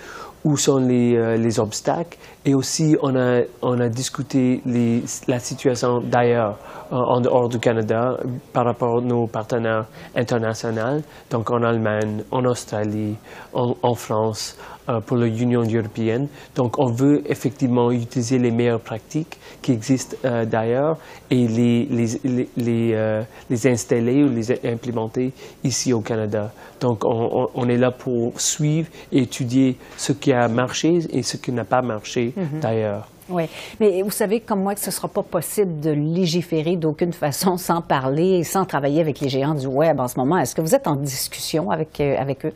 où 0.42 0.56
sont 0.56 0.78
les, 0.78 1.36
les, 1.36 1.60
obstacles 1.60 2.16
et 2.44 2.54
aussi 2.54 2.96
on 3.02 3.14
a, 3.16 3.42
on 3.62 3.78
a 3.80 3.88
discuté 3.88 4.60
les, 4.66 5.02
la 5.28 5.38
situation 5.38 6.00
d'ailleurs 6.00 6.58
en 6.92 7.20
dehors 7.20 7.48
du 7.48 7.58
Canada 7.58 8.18
par 8.52 8.66
rapport 8.66 8.98
à 8.98 9.00
nos 9.00 9.26
partenaires 9.26 9.86
internationaux, 10.14 11.00
donc 11.30 11.50
en 11.50 11.62
Allemagne, 11.62 12.22
en 12.30 12.44
Australie, 12.44 13.16
en, 13.54 13.94
France, 13.94 14.58
euh, 14.88 15.00
pour 15.00 15.16
l'Union 15.16 15.62
européenne. 15.62 16.28
Donc 16.54 16.78
on 16.78 16.92
veut 16.92 17.22
effectivement 17.30 17.90
utiliser 17.92 18.38
les 18.38 18.50
meilleures 18.50 18.80
pratiques 18.80 19.38
qui 19.62 19.72
existent 19.72 20.16
euh, 20.24 20.44
d'ailleurs 20.44 20.98
et 21.30 21.46
les, 21.46 21.86
les, 21.86 22.48
les, 22.56 22.92
euh, 22.94 23.22
les, 23.48 23.66
installer 23.68 24.24
ou 24.24 24.28
les 24.28 24.50
implémenter 24.66 25.32
ici 25.64 25.92
au 25.92 26.00
Canada. 26.00 26.52
Donc 26.80 27.04
on, 27.04 27.48
on, 27.54 27.68
est 27.68 27.78
là 27.78 27.92
pour 27.92 28.38
suivre 28.40 28.88
et 29.12 29.22
étudier 29.22 29.76
ce 29.96 30.12
qui 30.12 30.32
a 30.32 30.48
marché 30.48 30.98
et 31.10 31.22
ce 31.22 31.36
qui 31.36 31.52
n'a 31.52 31.64
pas 31.64 31.80
marché 31.80 32.31
mm-hmm. 32.36 32.60
d'ailleurs. 32.60 33.08
Oui, 33.28 33.44
mais 33.80 34.02
vous 34.02 34.10
savez 34.10 34.40
comme 34.40 34.62
moi 34.62 34.74
que 34.74 34.80
ce 34.80 34.86
ne 34.86 34.92
sera 34.92 35.08
pas 35.08 35.22
possible 35.22 35.80
de 35.80 35.90
légiférer 35.90 36.76
d'aucune 36.76 37.12
façon 37.12 37.56
sans 37.58 37.80
parler, 37.80 38.44
sans 38.44 38.64
travailler 38.64 39.00
avec 39.00 39.20
les 39.20 39.28
géants 39.28 39.54
du 39.54 39.66
Web 39.66 40.00
en 40.00 40.08
ce 40.08 40.18
moment. 40.18 40.38
Est-ce 40.38 40.54
que 40.54 40.60
vous 40.60 40.74
êtes 40.74 40.86
en 40.86 40.96
discussion 40.96 41.70
avec, 41.70 42.00
euh, 42.00 42.16
avec 42.18 42.44
eux? 42.44 42.52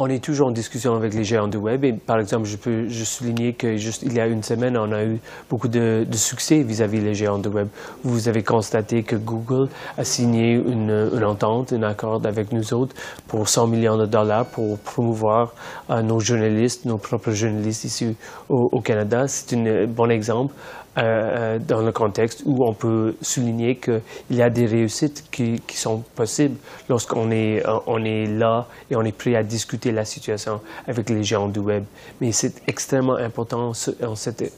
On 0.00 0.06
est 0.08 0.22
toujours 0.22 0.46
en 0.46 0.50
discussion 0.52 0.94
avec 0.94 1.12
les 1.12 1.24
géants 1.24 1.48
du 1.48 1.56
web 1.56 1.84
et 1.84 1.92
par 1.92 2.20
exemple, 2.20 2.46
je 2.46 2.56
peux 2.56 2.86
juste 2.86 3.14
souligner 3.14 3.54
que 3.54 3.76
juste 3.76 4.04
il 4.04 4.12
y 4.12 4.20
a 4.20 4.28
une 4.28 4.44
semaine, 4.44 4.78
on 4.78 4.92
a 4.92 5.02
eu 5.02 5.18
beaucoup 5.50 5.66
de, 5.66 6.06
succès 6.12 6.62
vis-à-vis 6.62 7.00
des 7.00 7.14
géants 7.14 7.40
du 7.40 7.48
web. 7.48 7.66
Vous 8.04 8.28
avez 8.28 8.44
constaté 8.44 9.02
que 9.02 9.16
Google 9.16 9.68
a 9.96 10.04
signé 10.04 10.52
une, 10.52 11.10
une, 11.12 11.24
entente, 11.24 11.72
un 11.72 11.82
accord 11.82 12.24
avec 12.24 12.52
nous 12.52 12.72
autres 12.74 12.94
pour 13.26 13.48
100 13.48 13.66
millions 13.66 13.98
de 13.98 14.06
dollars 14.06 14.46
pour 14.46 14.78
promouvoir 14.78 15.52
euh, 15.90 16.00
nos 16.00 16.20
journalistes, 16.20 16.84
nos 16.84 16.98
propres 16.98 17.32
journalistes 17.32 17.82
ici 17.82 18.14
au, 18.48 18.68
au 18.70 18.80
Canada. 18.80 19.26
C'est 19.26 19.56
un 19.56 19.86
bon 19.88 20.12
exemple 20.12 20.54
euh, 20.98 21.58
dans 21.58 21.80
le 21.80 21.92
contexte 21.92 22.42
où 22.44 22.64
on 22.66 22.74
peut 22.74 23.14
souligner 23.22 23.76
qu'il 23.76 24.02
y 24.30 24.42
a 24.42 24.50
des 24.50 24.66
réussites 24.66 25.24
qui, 25.30 25.60
qui 25.66 25.76
sont 25.76 26.02
possibles 26.14 26.56
lorsqu'on 26.88 27.30
est, 27.30 27.62
on 27.86 28.04
est 28.04 28.26
là 28.26 28.66
et 28.90 28.96
on 28.96 29.02
est 29.02 29.16
prêt 29.16 29.34
à 29.36 29.42
discuter 29.42 29.92
la 29.92 30.04
situation 30.04 30.60
avec 30.86 31.08
les 31.10 31.22
géants 31.22 31.48
du 31.48 31.60
web. 31.60 31.84
Mais 32.20 32.32
c'est 32.32 32.62
extrêmement 32.66 33.16
important 33.16 33.72
en 34.02 34.14
cette 34.14 34.52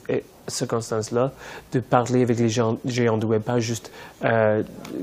circonstance-là 0.48 1.32
de 1.72 1.80
parler 1.80 2.22
avec 2.22 2.38
les 2.38 2.48
géants, 2.48 2.78
géants 2.84 3.18
du 3.18 3.26
web, 3.26 3.42
pas 3.42 3.58
juste 3.58 3.92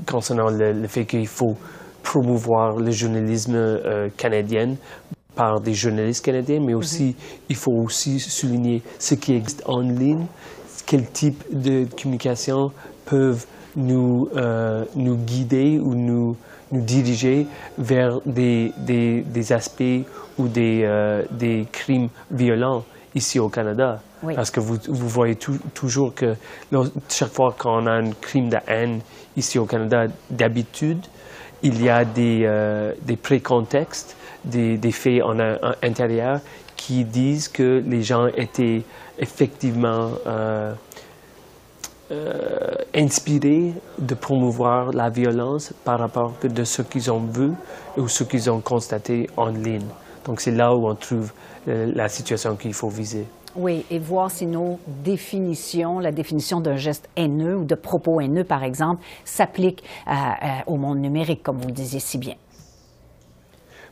concernant 0.05 0.49
le, 0.49 0.73
le 0.73 0.87
fait 0.87 1.05
qu'il 1.05 1.27
faut 1.27 1.55
promouvoir 2.03 2.77
le 2.77 2.91
journalisme 2.91 3.79
canadien, 4.17 4.75
par 5.37 5.61
des 5.61 5.73
journalistes 5.73 6.25
canadiens, 6.25 6.59
mais 6.59 6.73
aussi, 6.73 7.15
il 7.47 7.55
faut 7.55 7.71
aussi 7.71 8.19
souligner 8.19 8.81
ce 8.97 9.13
qui 9.13 9.35
existe 9.35 9.61
en 9.67 9.79
ligne, 9.79 10.25
quel 10.87 11.05
type 11.11 11.43
de 11.51 11.85
communication 12.01 12.71
peuvent 13.05 13.45
nous, 13.75 14.29
euh, 14.35 14.85
nous 14.95 15.17
guider 15.17 15.79
ou 15.79 15.93
nous, 15.93 16.35
nous 16.71 16.81
diriger 16.81 17.45
vers 17.77 18.19
des, 18.25 18.73
des, 18.77 19.21
des 19.21 19.53
aspects 19.53 19.83
ou 20.39 20.47
des, 20.47 20.81
euh, 20.83 21.23
des 21.29 21.67
crimes 21.71 22.09
violents 22.31 22.83
ici 23.13 23.37
au 23.37 23.49
Canada? 23.49 24.01
Parce 24.33 24.49
que 24.49 24.59
vous, 24.59 24.77
vous 24.87 25.07
voyez 25.07 25.37
toujours 25.75 26.15
que 26.15 26.33
chaque 27.07 27.33
fois 27.33 27.55
qu'on 27.55 27.85
a 27.85 27.91
un 27.91 28.11
crime 28.19 28.49
de 28.49 28.57
haine 28.65 29.01
ici 29.35 29.59
au 29.59 29.65
Canada, 29.65 30.07
d'habitude, 30.31 31.05
il 31.61 31.83
y 31.83 31.89
a 31.89 32.03
des, 32.03 32.41
euh, 32.45 32.93
des 33.03 33.15
précontextes 33.15 34.15
des, 34.43 34.91
faits 34.91 35.21
en, 35.23 35.37
intérieur 35.83 36.39
qui 36.77 37.03
disent 37.03 37.49
que 37.49 37.83
les 37.85 38.03
gens 38.03 38.27
étaient 38.27 38.83
effectivement 39.19 40.11
euh, 40.25 40.73
euh, 42.11 42.75
inspirés 42.95 43.73
de 43.97 44.15
promouvoir 44.15 44.93
la 44.93 45.09
violence 45.09 45.73
par 45.83 45.99
rapport 45.99 46.33
de 46.41 46.63
ce 46.63 46.83
qu'ils 46.83 47.11
ont 47.11 47.19
vu 47.19 47.51
ou 47.97 48.07
ce 48.07 48.23
qu'ils 48.23 48.49
ont 48.49 48.61
constaté 48.61 49.27
en 49.35 49.47
ligne. 49.47 49.87
Donc 50.25 50.39
c'est 50.39 50.51
là 50.51 50.73
où 50.73 50.87
on 50.87 50.95
trouve 50.95 51.33
euh, 51.67 51.91
la 51.93 52.07
situation 52.07 52.55
qu'il 52.55 52.73
faut 52.73 52.89
viser. 52.89 53.25
Oui, 53.55 53.83
et 53.89 53.97
voir 53.97 54.29
si 54.29 54.45
nos 54.45 54.77
définitions, 55.03 55.99
la 55.99 56.11
définition 56.11 56.61
d'un 56.61 56.75
geste 56.75 57.09
haineux 57.15 57.57
ou 57.57 57.65
de 57.65 57.73
propos 57.73 58.21
haineux, 58.21 58.43
par 58.43 58.63
exemple, 58.63 59.03
s'applique 59.25 59.83
au 60.67 60.75
monde 60.75 60.99
numérique, 60.99 61.41
comme 61.41 61.57
vous 61.57 61.69
le 61.69 61.73
disiez 61.73 61.99
si 61.99 62.19
bien. 62.19 62.35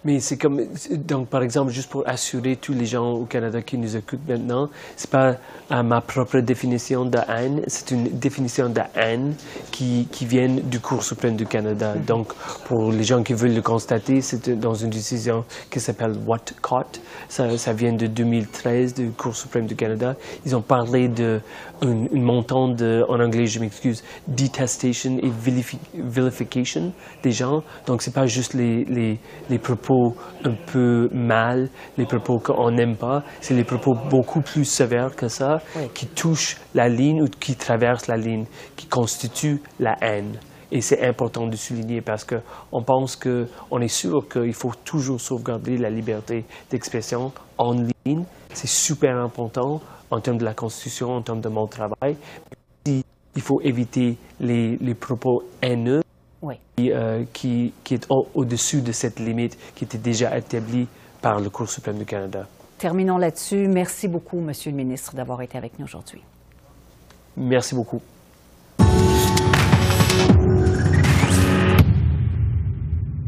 Mais 0.06 0.20
c'est 0.20 0.38
comme, 0.38 0.62
donc 0.92 1.30
par 1.30 1.42
exemple, 1.42 1.72
juste 1.72 1.90
pour 1.90 2.08
assurer 2.08 2.58
tous 2.58 2.74
les 2.74 2.86
gens 2.86 3.12
au 3.12 3.26
Canada 3.26 3.64
qui 3.64 3.76
nous 3.76 3.98
écoutent 3.98 4.28
maintenant, 4.28 4.70
c'est 4.96 5.10
pas 5.10 5.38
à 5.68 5.82
ma 5.82 6.00
propre 6.00 6.42
définition 6.42 7.06
de 7.06 7.18
haine, 7.28 7.64
c'est 7.66 7.90
une 7.90 8.10
définition 8.20 8.70
de 8.70 8.82
haine 8.96 9.34
qui, 9.72 10.08
qui 10.12 10.28
vient 10.28 10.48
du 10.48 10.80
Cour 10.80 11.02
suprême 11.02 11.36
du 11.36 11.48
Canada. 11.48 11.96
Mm-hmm. 11.96 12.06
Donc, 12.06 12.34
pour 12.66 12.92
les 12.92 13.04
gens 13.04 13.24
qui 13.24 13.34
veulent 13.34 13.56
le 13.56 13.64
constater, 13.64 14.22
c'est 14.22 14.48
dans 14.60 14.76
une 14.76 14.92
décision 14.92 15.44
qui 15.72 15.80
s'appelle 15.80 16.16
Whatcott. 16.28 17.02
Ça, 17.28 17.58
ça 17.58 17.74
vient 17.74 17.94
de 17.94 18.06
2013 18.06 18.94
du 18.94 19.10
Cour 19.10 19.36
suprême 19.36 19.66
du 19.66 19.76
Canada. 19.76 20.16
Ils 20.46 20.56
ont 20.56 20.62
parlé 20.62 21.08
de 21.08 21.42
un, 21.82 22.08
montant 22.14 22.68
de, 22.68 23.04
en 23.10 23.20
anglais, 23.20 23.48
je 23.48 23.60
m'excuse, 23.60 24.04
detestation 24.28 25.18
et 25.18 25.32
vilification 25.96 26.94
des 27.24 27.32
gens. 27.32 27.64
Donc, 27.88 28.04
c'est 28.04 28.14
pas 28.14 28.28
juste 28.28 28.54
les, 28.54 28.86
les, 28.86 29.20
les 29.50 29.58
propos 29.58 29.95
un 30.44 30.54
peu 30.72 31.10
mal, 31.14 31.70
les 31.98 32.06
propos 32.06 32.40
qu'on 32.40 32.72
n'aime 32.72 32.96
pas, 32.96 33.24
c'est 33.42 33.54
les 33.54 33.64
propos 33.64 33.96
beaucoup 34.10 34.42
plus 34.42 34.66
sévères 34.66 35.16
que 35.16 35.28
ça, 35.28 35.58
qui 35.94 36.08
touchent 36.08 36.58
la 36.74 36.88
ligne 36.88 37.22
ou 37.24 37.28
qui 37.28 37.56
traversent 37.56 38.08
la 38.08 38.18
ligne, 38.18 38.46
qui 38.76 38.88
constituent 38.88 39.62
la 39.80 39.96
haine. 40.02 40.38
Et 40.72 40.82
c'est 40.82 41.06
important 41.06 41.48
de 41.48 41.56
souligner 41.56 42.02
parce 42.02 42.26
qu'on 42.26 42.84
pense 42.84 43.16
qu'on 43.16 43.80
est 43.80 43.88
sûr 43.88 44.28
qu'il 44.28 44.54
faut 44.54 44.74
toujours 44.84 45.22
sauvegarder 45.22 45.78
la 45.78 45.90
liberté 45.90 46.46
d'expression 46.70 47.32
en 47.58 47.74
ligne. 47.74 48.26
C'est 48.54 48.68
super 48.68 49.18
important 49.18 49.82
en 50.10 50.20
termes 50.20 50.38
de 50.38 50.46
la 50.46 50.54
Constitution, 50.54 51.12
en 51.12 51.22
termes 51.22 51.42
de 51.42 51.50
mon 51.50 51.68
travail. 51.68 52.18
Il 52.86 53.42
faut 53.42 53.60
éviter 53.62 54.18
les, 54.40 54.78
les 54.78 54.96
propos 54.96 55.44
haineux 55.62 56.02
euh, 56.80 57.24
qui, 57.34 57.74
qui, 57.84 57.94
est 57.94 58.08
au-dessus 58.10 58.82
de 58.82 58.92
cette 58.92 59.20
limite 59.20 59.58
qui 59.76 59.84
était 59.86 59.98
déjà 59.98 60.38
établie 60.38 60.88
par 61.22 61.40
le 61.40 61.50
Cour 61.50 61.70
suprême 61.70 61.98
du 61.98 62.06
Canada. 62.06 62.48
Terminons 62.78 63.18
là-dessus. 63.18 63.68
Merci 63.68 64.08
beaucoup, 64.08 64.40
Monsieur 64.40 64.72
le 64.72 64.78
ministre, 64.78 65.16
d'avoir 65.16 65.42
été 65.42 65.58
avec 65.58 65.80
nous 65.80 65.86
aujourd'hui. 65.86 66.22
Merci 67.38 67.76
beaucoup. 67.76 68.02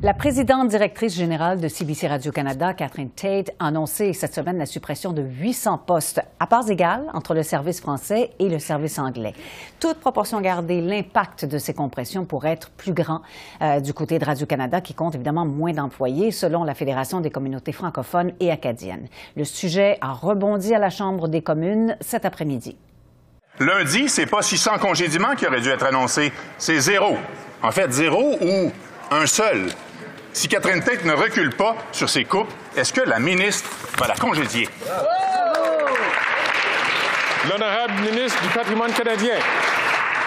La 0.08 0.13
présidente 0.13 0.70
directrice 0.70 1.13
générale 1.13 1.60
de 1.60 1.67
CBC 1.67 2.08
Radio-Canada, 2.08 2.74
Catherine 2.74 3.10
Tate, 3.10 3.52
a 3.60 3.67
annoncé 3.67 4.13
cette 4.13 4.34
semaine 4.34 4.58
la 4.58 4.65
suppression 4.65 5.12
de 5.12 5.22
800 5.22 5.80
postes 5.80 6.22
à 6.39 6.48
parts 6.48 6.70
égales 6.70 7.04
entre 7.13 7.34
le 7.34 7.43
service 7.43 7.82
français 7.82 8.30
et 8.39 8.48
le 8.48 8.58
service 8.58 9.00
anglais. 9.00 9.34
Toute 9.82 10.00
proportion 10.00 10.39
gardée, 10.39 10.80
l'impact 10.80 11.43
de 11.43 11.58
ces 11.58 11.74
compressions 11.74 12.24
pourrait 12.24 12.54
être 12.54 12.70
plus 12.70 12.93
grand 12.93 13.22
euh, 13.62 13.82
du 13.82 13.93
côté 13.93 14.17
de 14.17 14.24
Radio-Canada, 14.24 14.80
qui 14.80 14.93
compte 14.93 15.15
évidemment 15.15 15.46
moins 15.46 15.74
d'employés, 15.74 16.32
selon 16.32 16.63
la 16.63 16.74
Fédération 16.74 17.20
des 17.20 17.30
communautés 17.30 17.74
francophones 17.74 18.32
et 18.39 18.50
acadiennes. 18.50 19.10
Le 19.36 19.43
sujet 19.43 19.98
a 20.00 20.13
rebondi 20.13 20.74
à 20.74 20.80
la 20.80 20.89
Chambre 20.89 21.28
des 21.28 21.41
communes 21.41 21.98
cet 22.00 22.24
après-midi. 22.24 22.78
Lundi, 23.60 24.08
c'est 24.08 24.26
pas 24.26 24.41
600 24.41 24.78
congédiements 24.80 25.36
qui 25.36 25.46
auraient 25.46 25.60
dû 25.60 25.67
être 25.67 25.86
annoncés, 25.86 26.32
c'est 26.58 26.80
zéro. 26.80 27.17
En 27.62 27.72
fait, 27.72 27.91
zéro 27.91 28.38
ou 28.39 28.72
un 29.12 29.26
seul. 29.26 29.67
Si 30.38 30.47
Catherine 30.47 30.84
Tate 30.84 31.04
ne 31.04 31.13
recule 31.13 31.50
pas 31.50 31.76
sur 31.91 32.08
ses 32.08 32.23
coupes, 32.23 32.54
est-ce 32.76 32.93
que 32.93 33.02
la 33.02 33.17
ministre 33.17 33.71
va 33.97 34.06
la 34.06 34.13
congédier? 34.13 34.69
L'honorable 37.50 37.93
ministre 38.02 38.39
du 38.43 38.50
patrimoine 38.50 38.93
canadien. 38.93 39.34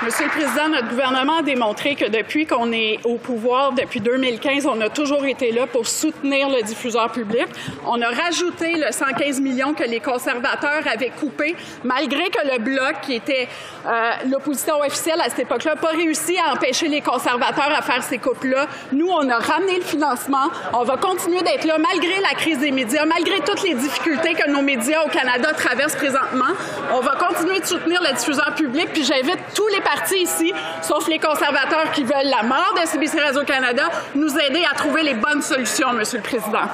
Monsieur 0.02 0.24
le 0.24 0.30
Président, 0.30 0.70
notre 0.70 0.88
gouvernement 0.88 1.40
a 1.40 1.42
démontré 1.42 1.94
que 1.94 2.06
depuis 2.06 2.46
qu'on 2.46 2.72
est 2.72 3.00
au 3.04 3.16
pouvoir, 3.16 3.72
depuis 3.72 4.00
2015, 4.00 4.64
on 4.64 4.80
a 4.80 4.88
toujours 4.88 5.26
été 5.26 5.52
là 5.52 5.66
pour 5.66 5.86
soutenir 5.86 6.48
le 6.48 6.62
diffuseur 6.62 7.12
public. 7.12 7.44
On 7.86 8.00
a 8.00 8.08
rajouté 8.08 8.76
le 8.76 8.92
115 8.92 9.42
millions 9.42 9.74
que 9.74 9.84
les 9.84 10.00
conservateurs 10.00 10.84
avaient 10.90 11.10
coupé, 11.10 11.54
malgré 11.84 12.30
que 12.30 12.50
le 12.50 12.58
Bloc, 12.60 13.02
qui 13.02 13.12
était 13.12 13.46
euh, 13.86 14.10
l'opposition 14.30 14.80
officielle 14.80 15.20
à 15.20 15.28
cette 15.28 15.40
époque-là, 15.40 15.74
n'a 15.74 15.80
pas 15.80 15.88
réussi 15.88 16.38
à 16.38 16.54
empêcher 16.54 16.88
les 16.88 17.02
conservateurs 17.02 17.70
à 17.70 17.82
faire 17.82 18.02
ces 18.02 18.16
coupes-là. 18.16 18.68
Nous, 18.92 19.08
on 19.08 19.28
a 19.28 19.38
ramené 19.38 19.76
le 19.76 19.84
financement. 19.84 20.48
On 20.72 20.84
va 20.84 20.96
continuer 20.96 21.42
d'être 21.42 21.66
là 21.66 21.76
malgré 21.76 22.22
la 22.22 22.34
crise 22.38 22.58
des 22.58 22.70
médias, 22.70 23.04
malgré 23.04 23.40
toutes 23.40 23.62
les 23.64 23.74
difficultés 23.74 24.32
que 24.32 24.48
nos 24.48 24.62
médias 24.62 25.02
au 25.04 25.10
Canada 25.10 25.52
traversent 25.52 25.96
présentement. 25.96 26.54
On 26.90 27.00
va 27.00 27.16
continuer 27.16 27.60
de 27.60 27.66
soutenir 27.66 28.00
le 28.00 28.16
diffuseur 28.16 28.54
public, 28.54 28.88
puis 28.94 29.04
j'invite 29.04 29.38
tous 29.54 29.68
les 29.68 29.80
partis 29.94 30.22
ici, 30.22 30.52
sauf 30.82 31.08
les 31.08 31.18
conservateurs 31.18 31.90
qui 31.92 32.04
veulent 32.04 32.30
la 32.30 32.44
mort 32.44 32.74
de 32.80 32.86
CBC 32.86 33.18
Radio-Canada, 33.18 33.88
nous 34.14 34.30
aider 34.38 34.62
à 34.70 34.74
trouver 34.74 35.02
les 35.02 35.14
bonnes 35.14 35.42
solutions, 35.42 35.92
Monsieur 35.92 36.18
le 36.18 36.22
Président. 36.22 36.68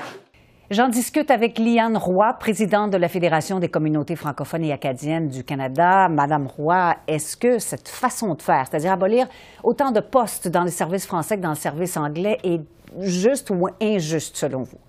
J'en 0.71 0.89
discute 0.89 1.31
avec 1.31 1.59
Liane 1.59 1.97
Roy, 1.97 2.35
présidente 2.39 2.91
de 2.91 2.99
la 2.99 3.09
Fédération 3.09 3.59
des 3.59 3.69
communautés 3.69 4.17
francophones 4.17 4.65
et 4.65 4.73
acadiennes 4.73 5.29
du 5.29 5.45
Canada. 5.45 6.09
Madame 6.11 6.47
Roy, 6.47 6.95
est-ce 7.07 7.37
que 7.37 7.59
cette 7.59 7.89
façon 7.89 8.35
de 8.35 8.43
faire, 8.43 8.67
c'est-à-dire 8.69 8.93
abolir 8.93 9.27
autant 9.63 9.93
de 9.93 10.01
postes 10.01 10.49
dans 10.49 10.65
les 10.65 10.71
services 10.71 11.07
français 11.07 11.37
que 11.37 11.43
dans 11.43 11.51
le 11.51 11.55
service 11.55 11.97
anglais, 11.97 12.37
est 12.45 12.61
juste 12.99 13.51
ou 13.51 13.69
injuste 13.81 14.37
selon 14.37 14.63
vous? 14.63 14.81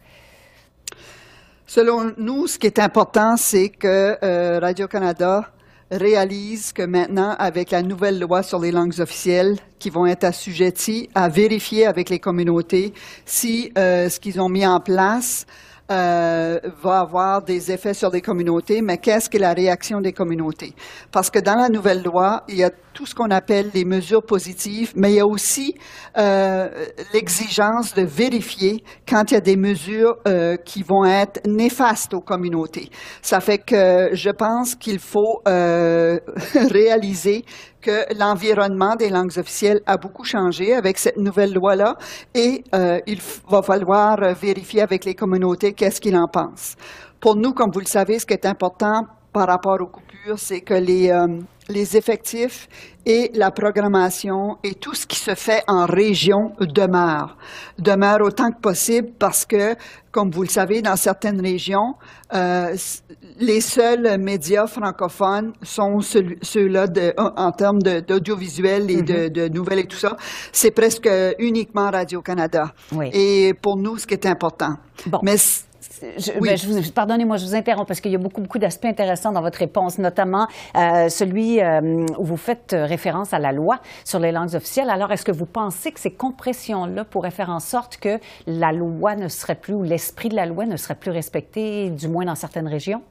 Selon 1.65 2.11
nous, 2.17 2.47
ce 2.47 2.57
qui 2.57 2.67
est 2.67 2.79
important, 2.79 3.37
c'est 3.37 3.69
que 3.69 4.17
euh, 4.23 4.59
Radio-Canada 4.59 5.43
réalise 5.91 6.73
que 6.73 6.83
maintenant, 6.83 7.35
avec 7.39 7.71
la 7.71 7.81
nouvelle 7.81 8.19
loi 8.19 8.43
sur 8.43 8.59
les 8.59 8.71
langues 8.71 8.99
officielles, 8.99 9.57
qui 9.79 9.89
vont 9.89 10.05
être 10.05 10.23
assujettis 10.23 11.09
à 11.15 11.29
vérifier 11.29 11.85
avec 11.85 12.09
les 12.09 12.19
communautés 12.19 12.93
si 13.25 13.71
euh, 13.77 14.09
ce 14.09 14.19
qu'ils 14.19 14.41
ont 14.41 14.49
mis 14.49 14.65
en 14.65 14.79
place 14.79 15.45
euh, 15.91 16.59
va 16.81 16.99
avoir 16.99 17.41
des 17.41 17.71
effets 17.71 17.93
sur 17.93 18.09
les 18.09 18.21
communautés, 18.21 18.81
mais 18.81 18.97
qu'est-ce 18.97 19.29
que 19.29 19.37
la 19.37 19.53
réaction 19.53 20.01
des 20.01 20.13
communautés? 20.13 20.73
Parce 21.11 21.29
que 21.29 21.39
dans 21.39 21.55
la 21.55 21.69
nouvelle 21.69 22.03
loi, 22.03 22.43
il 22.47 22.57
y 22.57 22.63
a 22.63 22.71
tout 22.97 23.05
ce 23.05 23.13
qu'on 23.13 23.29
appelle 23.29 23.69
les 23.75 23.85
mesures 23.85 24.23
positives, 24.23 24.91
mais 24.95 25.11
il 25.11 25.15
y 25.17 25.19
a 25.19 25.25
aussi 25.27 25.75
euh, 26.17 26.67
l'exigence 27.13 27.93
de 27.93 28.01
vérifier 28.01 28.83
quand 29.07 29.29
il 29.29 29.35
y 29.35 29.37
a 29.37 29.41
des 29.41 29.55
mesures 29.55 30.15
euh, 30.27 30.57
qui 30.57 30.81
vont 30.81 31.05
être 31.05 31.39
néfastes 31.45 32.15
aux 32.15 32.21
communautés. 32.21 32.89
Ça 33.21 33.39
fait 33.39 33.59
que 33.59 34.09
je 34.13 34.31
pense 34.31 34.73
qu'il 34.73 34.97
faut 34.97 35.41
euh, 35.47 36.17
réaliser 36.71 37.45
l'environnement 38.17 38.95
des 38.95 39.09
langues 39.09 39.37
officielles 39.37 39.81
a 39.85 39.97
beaucoup 39.97 40.23
changé 40.23 40.73
avec 40.73 40.97
cette 40.97 41.17
nouvelle 41.17 41.53
loi-là 41.53 41.95
et 42.33 42.63
euh, 42.73 42.99
il 43.07 43.19
va 43.49 43.61
falloir 43.61 44.17
vérifier 44.33 44.81
avec 44.81 45.05
les 45.05 45.15
communautés 45.15 45.73
qu'est-ce 45.73 46.01
qu'ils 46.01 46.17
en 46.17 46.27
pensent. 46.27 46.75
Pour 47.19 47.35
nous, 47.35 47.53
comme 47.53 47.71
vous 47.71 47.79
le 47.79 47.85
savez, 47.85 48.19
ce 48.19 48.25
qui 48.25 48.33
est 48.33 48.45
important 48.45 49.03
par 49.33 49.47
rapport 49.47 49.79
aux 49.81 49.91
c'est 50.35 50.61
que 50.61 50.73
les, 50.73 51.09
euh, 51.09 51.27
les 51.69 51.95
effectifs 51.95 52.67
et 53.05 53.31
la 53.33 53.51
programmation 53.51 54.57
et 54.63 54.73
tout 54.75 54.93
ce 54.93 55.05
qui 55.05 55.17
se 55.17 55.35
fait 55.35 55.63
en 55.67 55.85
région 55.85 56.51
demeure. 56.59 57.37
Demeure 57.79 58.21
autant 58.21 58.51
que 58.51 58.59
possible 58.59 59.09
parce 59.17 59.45
que, 59.45 59.75
comme 60.11 60.31
vous 60.31 60.43
le 60.43 60.49
savez, 60.49 60.81
dans 60.81 60.95
certaines 60.95 61.39
régions, 61.39 61.95
euh, 62.33 62.75
les 63.39 63.61
seuls 63.61 64.17
médias 64.19 64.67
francophones 64.67 65.53
sont 65.61 65.99
ceux-là 66.01 66.87
en 67.17 67.51
termes 67.51 67.81
d'audiovisuel 67.81 68.89
et 68.91 69.01
de, 69.01 69.27
de, 69.29 69.47
nouvelles 69.47 69.79
et 69.79 69.87
tout 69.87 69.97
ça. 69.97 70.17
C'est 70.51 70.71
presque 70.71 71.09
uniquement 71.39 71.89
Radio-Canada. 71.89 72.73
Oui. 72.91 73.09
Et 73.13 73.53
pour 73.53 73.77
nous, 73.77 73.97
ce 73.97 74.07
qui 74.07 74.15
est 74.15 74.25
important. 74.25 74.75
Bon. 75.05 75.19
Mais 75.21 75.37
ben, 76.41 76.57
pardonnez-moi, 76.93 77.37
je 77.37 77.45
vous 77.45 77.55
interromps 77.55 77.87
parce 77.87 78.01
qu'il 78.01 78.11
y 78.11 78.15
a 78.15 78.19
beaucoup, 78.19 78.41
beaucoup 78.41 78.59
d'aspects 78.59 78.85
intéressants 78.85 79.31
dans 79.31 79.41
votre 79.41 79.59
réponse, 79.59 79.97
notamment 79.97 80.47
euh, 80.75 81.09
celui 81.09 81.61
euh, 81.61 82.05
où 82.17 82.23
vous 82.23 82.37
faites 82.37 82.75
référence 82.77 83.33
à 83.33 83.39
la 83.39 83.51
loi 83.51 83.79
sur 84.03 84.19
les 84.19 84.31
langues 84.31 84.55
officielles. 84.55 84.89
Alors, 84.89 85.11
est-ce 85.11 85.25
que 85.25 85.31
vous 85.31 85.45
pensez 85.45 85.91
que 85.91 85.99
ces 85.99 86.13
compressions-là 86.13 87.05
pourraient 87.05 87.31
faire 87.31 87.49
en 87.49 87.59
sorte 87.59 87.97
que 87.97 88.19
la 88.45 88.71
loi 88.71 89.15
ne 89.15 89.27
serait 89.27 89.55
plus, 89.55 89.73
ou 89.73 89.83
l'esprit 89.83 90.29
de 90.29 90.35
la 90.35 90.45
loi 90.45 90.65
ne 90.65 90.77
serait 90.77 90.95
plus 90.95 91.11
respecté, 91.11 91.89
du 91.89 92.07
moins 92.07 92.25
dans 92.25 92.35
certaines 92.35 92.67
régions? 92.67 93.01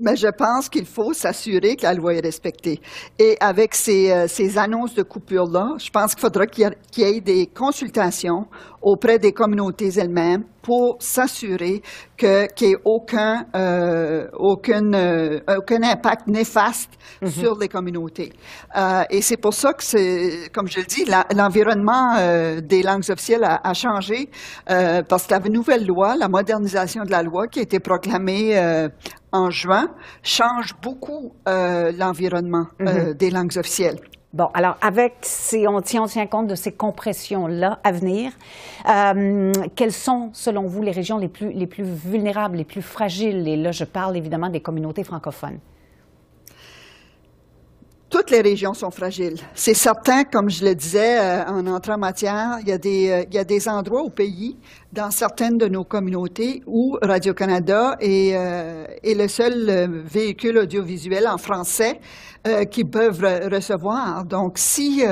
Mais 0.00 0.14
je 0.14 0.28
pense 0.28 0.68
qu'il 0.68 0.86
faut 0.86 1.12
s'assurer 1.12 1.74
que 1.74 1.82
la 1.82 1.92
loi 1.92 2.14
est 2.14 2.20
respectée. 2.20 2.80
Et 3.18 3.36
avec 3.40 3.74
ces, 3.74 4.12
euh, 4.12 4.28
ces 4.28 4.56
annonces 4.56 4.94
de 4.94 5.02
coupure-là, 5.02 5.74
je 5.78 5.90
pense 5.90 6.14
qu'il 6.14 6.20
faudra 6.20 6.46
qu'il 6.46 6.70
y, 6.98 7.02
ait 7.02 7.20
des 7.20 7.48
consultations 7.48 8.46
auprès 8.82 9.18
des 9.18 9.32
communautés 9.32 9.90
elles-mêmes 9.98 10.44
pour 10.62 10.96
s'assurer 11.00 11.82
que 12.16 12.46
qu'il 12.54 12.68
n'y 12.68 12.72
ait 12.74 12.78
aucun 12.84 13.44
euh, 13.54 14.26
euh, 14.34 15.40
aucun 15.58 15.82
impact 15.82 16.26
néfaste 16.26 16.90
Mhm. 17.22 17.28
sur 17.30 17.58
les 17.58 17.68
communautés. 17.68 18.32
Euh, 18.76 19.02
et 19.10 19.22
c'est 19.22 19.36
pour 19.38 19.54
ça 19.54 19.72
que 19.72 19.82
c'est, 19.82 20.50
comme 20.52 20.68
je 20.68 20.80
le 20.80 20.86
dis, 20.86 21.04
l'environnement 21.34 22.14
euh, 22.18 22.60
des 22.60 22.82
langues 22.82 23.08
officielles 23.10 23.44
a, 23.44 23.60
a 23.64 23.74
changé 23.74 24.28
euh, 24.70 25.02
parce 25.08 25.26
que 25.26 25.32
la 25.34 25.40
nouvelle 25.40 25.86
loi, 25.86 26.14
la 26.16 26.28
modernisation 26.28 27.02
de 27.04 27.10
la 27.10 27.22
loi 27.22 27.46
qui 27.48 27.58
a 27.60 27.62
été 27.62 27.80
proclamée 27.80 28.56
euh, 28.58 28.88
en 29.32 29.50
juin, 29.50 29.88
change 30.22 30.74
beaucoup 30.82 31.32
euh, 31.48 31.90
l'environnement 31.96 32.66
euh, 32.80 32.84
Mhm. 33.08 33.14
des 33.14 33.30
langues 33.30 33.56
officielles. 33.58 33.98
Bon, 34.34 34.50
alors 34.52 34.76
avec 34.82 35.14
ces, 35.22 35.66
on 35.66 35.80
tient, 35.80 36.02
on 36.02 36.06
tient 36.06 36.26
compte 36.26 36.48
de 36.48 36.54
ces 36.54 36.72
compressions-là 36.72 37.78
à 37.82 37.92
venir. 37.92 38.32
Euh, 38.86 39.52
quelles 39.74 39.92
sont, 39.92 40.28
selon 40.34 40.66
vous, 40.66 40.82
les 40.82 40.90
régions 40.90 41.16
les 41.16 41.28
plus, 41.28 41.50
les 41.50 41.66
plus 41.66 41.84
vulnérables, 41.84 42.58
les 42.58 42.64
plus 42.64 42.82
fragiles? 42.82 43.48
Et 43.48 43.56
là, 43.56 43.72
je 43.72 43.84
parle 43.84 44.18
évidemment 44.18 44.50
des 44.50 44.60
communautés 44.60 45.02
francophones. 45.02 45.58
Toutes 48.18 48.32
les 48.32 48.40
régions 48.40 48.74
sont 48.74 48.90
fragiles. 48.90 49.36
C'est 49.54 49.74
certain, 49.74 50.24
comme 50.24 50.50
je 50.50 50.64
le 50.64 50.74
disais 50.74 51.20
euh, 51.20 51.44
en 51.46 51.64
entrant 51.68 51.94
en 51.94 51.98
matière, 51.98 52.58
il 52.62 52.68
y, 52.68 52.72
a 52.72 52.78
des, 52.78 53.10
euh, 53.10 53.24
il 53.30 53.34
y 53.36 53.38
a 53.38 53.44
des 53.44 53.68
endroits 53.68 54.02
au 54.02 54.10
pays, 54.10 54.56
dans 54.92 55.12
certaines 55.12 55.56
de 55.56 55.68
nos 55.68 55.84
communautés, 55.84 56.64
où 56.66 56.98
Radio-Canada 57.00 57.96
est, 58.00 58.32
euh, 58.34 58.86
le 59.04 59.28
seul 59.28 60.02
véhicule 60.04 60.58
audiovisuel 60.58 61.28
en 61.28 61.38
français 61.38 62.00
qu'ils 62.72 62.90
peuvent 62.90 63.22
re- 63.22 63.54
recevoir. 63.54 64.24
Donc, 64.24 64.58
si 64.58 65.04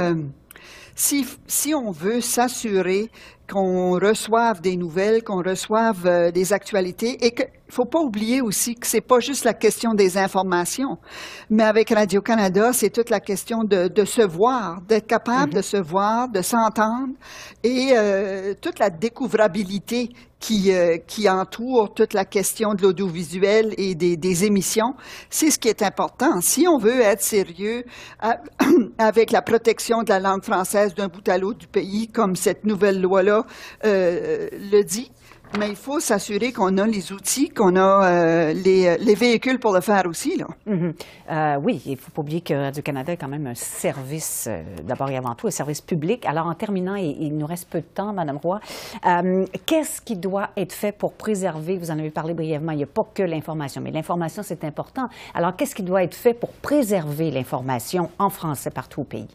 on 1.77 1.90
veut 1.92 2.21
s'assurer 2.21 3.09
qu'on 3.50 3.92
reçoive 3.92 4.61
des 4.61 4.76
nouvelles, 4.76 5.22
qu'on 5.22 5.42
reçoive 5.42 6.06
euh, 6.06 6.30
des 6.30 6.52
actualités 6.52 7.24
et 7.24 7.30
qu'il 7.32 7.46
faut 7.68 7.85
pas 7.85 8.00
oublier 8.00 8.40
aussi 8.40 8.74
que 8.74 8.87
c'est 8.87 9.00
pas 9.00 9.20
juste 9.20 9.44
la 9.44 9.54
question 9.54 9.94
des 9.94 10.18
informations, 10.18 10.98
mais 11.50 11.62
avec 11.64 11.90
Radio-Canada, 11.90 12.72
c'est 12.72 12.90
toute 12.90 13.11
la 13.11 13.20
question 13.20 13.64
de, 13.64 13.88
de 13.88 14.04
se 14.04 14.22
voir, 14.22 14.80
d'être 14.82 15.06
capable 15.06 15.54
de 15.54 15.62
se 15.62 15.76
voir, 15.76 16.28
de 16.28 16.42
s'entendre 16.42 17.14
et 17.62 17.90
euh, 17.96 18.54
toute 18.61 18.78
la 18.78 18.90
découvrabilité 18.90 20.11
qui, 20.38 20.70
euh, 20.72 20.98
qui 20.98 21.28
entoure 21.28 21.94
toute 21.94 22.12
la 22.12 22.24
question 22.24 22.74
de 22.74 22.82
l'audiovisuel 22.82 23.74
et 23.78 23.94
des, 23.94 24.16
des 24.16 24.44
émissions, 24.44 24.94
c'est 25.30 25.50
ce 25.50 25.59
qui 25.59 25.68
est 25.68 25.82
important. 25.82 26.40
Si 26.40 26.68
on 26.68 26.78
veut 26.78 27.00
être 27.00 27.22
sérieux 27.22 27.85
à- 28.20 28.38
avec 28.98 29.30
la 29.30 29.40
protection 29.42 30.02
de 30.02 30.11
la 30.11 30.20
langue 30.20 30.44
française 30.44 30.94
d'un 30.94 31.09
bout 31.09 31.26
à 31.28 31.38
l'autre 31.38 31.59
du 31.59 31.66
pays, 31.66 32.09
comme 32.09 32.37
cette 32.37 32.64
nouvelle 32.64 33.00
loi-là 33.00 33.36
euh, 33.85 34.49
le 34.53 34.83
dit, 34.83 35.11
mais 35.61 35.68
il 35.68 35.77
faut 35.77 36.01
s'assurer 36.01 36.53
qu'on 36.53 36.77
a 36.77 36.87
les 36.87 37.12
outils, 37.12 37.51
qu'on 37.51 37.77
a 37.77 38.05
euh, 38.05 38.53
les, 38.53 38.99
les 38.99 39.14
véhicules 39.14 39.61
pour 39.61 39.72
le 39.72 39.81
faire 39.81 40.05
aussi. 40.07 40.37
Là. 40.37 40.46
Mhm. 40.66 40.92
Euh, 41.31 41.57
oui, 41.62 41.81
il 41.87 41.92
ne 41.92 41.96
faut 41.96 42.11
pas 42.11 42.20
oublier 42.22 42.40
que 42.40 42.53
Radio-Canada 42.53 43.12
est 43.12 43.16
quand 43.16 43.29
même 43.29 43.46
un 43.46 43.55
service, 43.55 44.49
euh, 44.51 44.62
d'abord 44.83 45.09
et 45.09 45.16
avant 45.16 45.37
tout, 45.37 45.46
un 45.46 45.53
service 45.53 45.81
public. 45.81 46.27
Alors, 46.27 46.46
en 46.46 46.55
terminant, 46.55 46.96
et- 46.96 47.16
il 47.20 47.37
nous 47.38 47.46
reste 47.46 47.68
peu 47.70 47.79
de 47.81 47.87
temps, 47.87 48.12
Madame 48.12 48.38
Roy, 48.38 48.59
euh, 49.07 49.44
qu'est-ce 49.66 50.01
qui 50.01 50.16
doit 50.16 50.51
être 50.57 50.72
fait 50.72 50.90
pour 50.92 51.12
préserver, 51.12 51.79
vous 51.79 51.92
en 51.92 51.99
avez 51.99 52.11
parlé 52.11 52.35
brièvement, 52.35 52.72
il 52.72 52.79
n'y 52.79 52.85
a 52.85 52.88
pas 52.88 53.07
que 53.14 53.22
l'information, 53.22 53.81
mais 53.81 53.92
l'information, 53.92 54.42
c'est 54.42 54.64
important. 54.64 55.09
Alors, 55.33 55.55
qu'est-ce 55.55 55.77
qui 55.77 55.85
doit 55.85 56.03
être 56.03 56.16
fait 56.16 56.35
pour 56.35 56.51
préserver 56.51 57.31
l'information 57.31 58.11
en 58.18 58.31
français 58.31 58.70
partout 58.70 59.03
au 59.03 59.05
pays? 59.05 59.29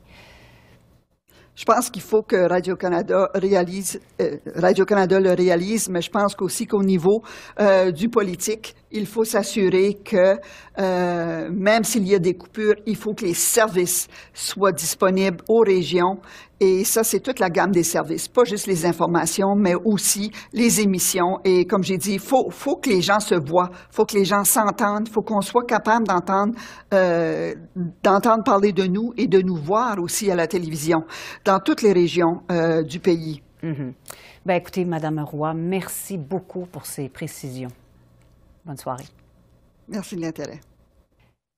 Je 1.62 1.66
pense 1.68 1.92
qu'il 1.92 2.02
faut 2.02 2.24
que 2.24 2.50
Radio-Canada 2.50 3.30
réalise, 3.36 4.02
euh, 4.20 4.38
Radio-Canada 4.56 5.20
le 5.20 5.34
réalise, 5.34 5.90
mais 5.90 6.02
je 6.02 6.10
pense 6.10 6.34
qu'aussi 6.34 6.66
qu'au 6.66 6.82
niveau 6.82 7.22
euh, 7.60 7.92
du 7.92 8.10
politique, 8.10 8.74
il 8.92 9.06
faut 9.06 9.26
s'assurer 9.26 10.00
que 10.04 10.38
euh, 10.80 11.50
même 11.52 11.84
s'il 11.84 12.08
y 12.08 12.16
a 12.16 12.20
des 12.20 12.34
coupures, 12.34 12.74
il 12.88 12.96
faut 12.96 13.14
que 13.14 13.26
les 13.26 13.36
services 13.36 14.08
soient 14.34 14.72
disponibles 14.72 15.44
aux 15.48 15.60
régions. 15.60 16.18
Et 16.64 16.84
ça, 16.84 17.04
c'est 17.04 17.22
toute 17.22 17.40
la 17.40 17.50
gamme 17.50 17.72
des 17.72 17.82
services, 17.82 18.28
pas 18.28 18.44
juste 18.44 18.68
les 18.68 18.86
informations, 18.86 19.56
mais 19.56 19.74
aussi 19.74 20.32
les 20.54 20.80
émissions. 20.80 21.40
Et 21.44 21.66
comme 21.66 21.84
j'ai 21.84 21.98
dit, 21.98 22.14
il 22.14 22.20
faut, 22.20 22.52
faut 22.52 22.76
que 22.76 22.88
les 22.88 23.02
gens 23.02 23.20
se 23.20 23.34
voient, 23.34 23.72
faut 23.90 24.06
que 24.06 24.16
les 24.16 24.26
gens 24.26 24.44
s'entendent, 24.44 25.10
faut 25.10 25.24
qu'on 25.24 25.42
soit 25.42 25.66
capable 25.66 26.06
d'entendre 26.06 26.54
euh, 26.94 27.56
d'entendre 28.04 28.44
parler 28.44 28.74
de 28.74 28.84
nous 28.84 29.12
et 29.18 29.26
de 29.26 29.42
nous 29.42 29.56
voir 29.56 29.98
aussi 29.98 30.30
à 30.30 30.36
la 30.36 30.46
télévision 30.46 31.04
dans 31.46 31.60
toutes 31.60 31.82
les 31.82 31.94
régions 31.94 32.44
euh, 32.52 32.84
du 32.84 33.00
pays. 33.00 33.42
Mhm. 33.64 33.94
Ben, 34.46 34.54
écoutez, 34.54 34.86
Madame 34.86 35.18
Roy, 35.18 35.56
merci 35.56 36.16
beaucoup 36.16 36.68
pour 36.68 36.86
ces 36.86 37.10
précisions. 37.10 37.72
Bonne 38.64 38.78
soirée. 38.78 39.08
Merci 39.90 40.16
de 40.16 40.22
l'intérêt. 40.22 40.60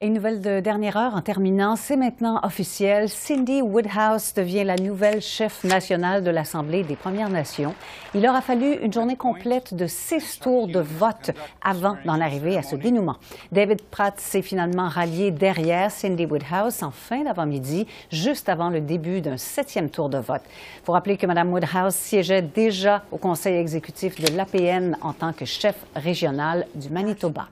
Et 0.03 0.07
une 0.07 0.15
nouvelle 0.15 0.41
de 0.41 0.59
dernière 0.59 0.97
heure 0.97 1.15
en 1.15 1.21
terminant, 1.21 1.77
c'est 1.77 1.95
maintenant 1.95 2.41
officiel. 2.43 3.07
Cindy 3.07 3.61
Woodhouse 3.61 4.33
devient 4.33 4.65
la 4.65 4.75
nouvelle 4.75 5.21
chef 5.21 5.63
nationale 5.63 6.25
de 6.25 6.29
l'Assemblée 6.29 6.83
des 6.83 6.97
Premières 6.97 7.29
Nations. 7.29 7.73
Il 8.13 8.27
aura 8.27 8.41
fallu 8.41 8.73
une 8.81 8.91
journée 8.91 9.15
complète 9.15 9.73
de 9.73 9.87
six 9.87 10.41
tours 10.41 10.67
de 10.67 10.81
vote 10.81 11.31
avant 11.61 11.95
d'en 12.03 12.19
arriver 12.19 12.57
à 12.57 12.63
ce 12.63 12.75
dénouement. 12.75 13.15
David 13.53 13.81
Pratt 13.81 14.19
s'est 14.19 14.41
finalement 14.41 14.89
rallié 14.89 15.31
derrière 15.31 15.89
Cindy 15.89 16.25
Woodhouse 16.25 16.83
en 16.83 16.91
fin 16.91 17.23
d'avant-midi, 17.23 17.87
juste 18.11 18.49
avant 18.49 18.69
le 18.69 18.81
début 18.81 19.21
d'un 19.21 19.37
septième 19.37 19.89
tour 19.89 20.09
de 20.09 20.17
vote. 20.17 20.43
Il 20.81 20.85
faut 20.85 20.91
rappeler 20.91 21.15
que 21.15 21.27
Mme 21.27 21.53
Woodhouse 21.53 21.95
siégeait 21.95 22.41
déjà 22.41 23.03
au 23.09 23.17
conseil 23.17 23.55
exécutif 23.55 24.19
de 24.19 24.35
l'APN 24.35 24.97
en 25.01 25.13
tant 25.13 25.31
que 25.31 25.45
chef 25.45 25.77
régional 25.95 26.67
du 26.75 26.89
Manitoba. 26.89 27.47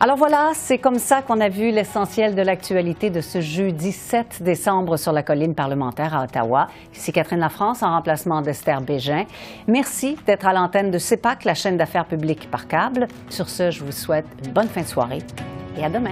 Alors 0.00 0.16
voilà, 0.16 0.50
c'est 0.54 0.78
comme 0.78 0.98
ça 0.98 1.22
qu'on 1.22 1.40
a 1.40 1.48
vu 1.48 1.70
l'essentiel 1.70 2.34
de 2.34 2.42
l'actualité 2.42 3.10
de 3.10 3.20
ce 3.20 3.40
jeudi 3.40 3.92
7 3.92 4.42
décembre 4.42 4.96
sur 4.96 5.12
la 5.12 5.22
colline 5.22 5.54
parlementaire 5.54 6.16
à 6.16 6.24
Ottawa. 6.24 6.66
Ici 6.92 7.12
Catherine 7.12 7.38
Lafrance 7.38 7.82
en 7.82 7.90
remplacement 7.90 8.42
d'Esther 8.42 8.80
Bégin. 8.80 9.24
Merci 9.68 10.16
d'être 10.26 10.46
à 10.46 10.52
l'antenne 10.52 10.90
de 10.90 10.98
CEPAC, 10.98 11.44
la 11.44 11.54
chaîne 11.54 11.76
d'affaires 11.76 12.06
publiques 12.06 12.50
par 12.50 12.66
câble. 12.66 13.06
Sur 13.30 13.48
ce, 13.48 13.70
je 13.70 13.84
vous 13.84 13.92
souhaite 13.92 14.26
une 14.44 14.52
bonne 14.52 14.68
fin 14.68 14.82
de 14.82 14.86
soirée 14.86 15.22
et 15.78 15.84
à 15.84 15.88
demain. 15.88 16.10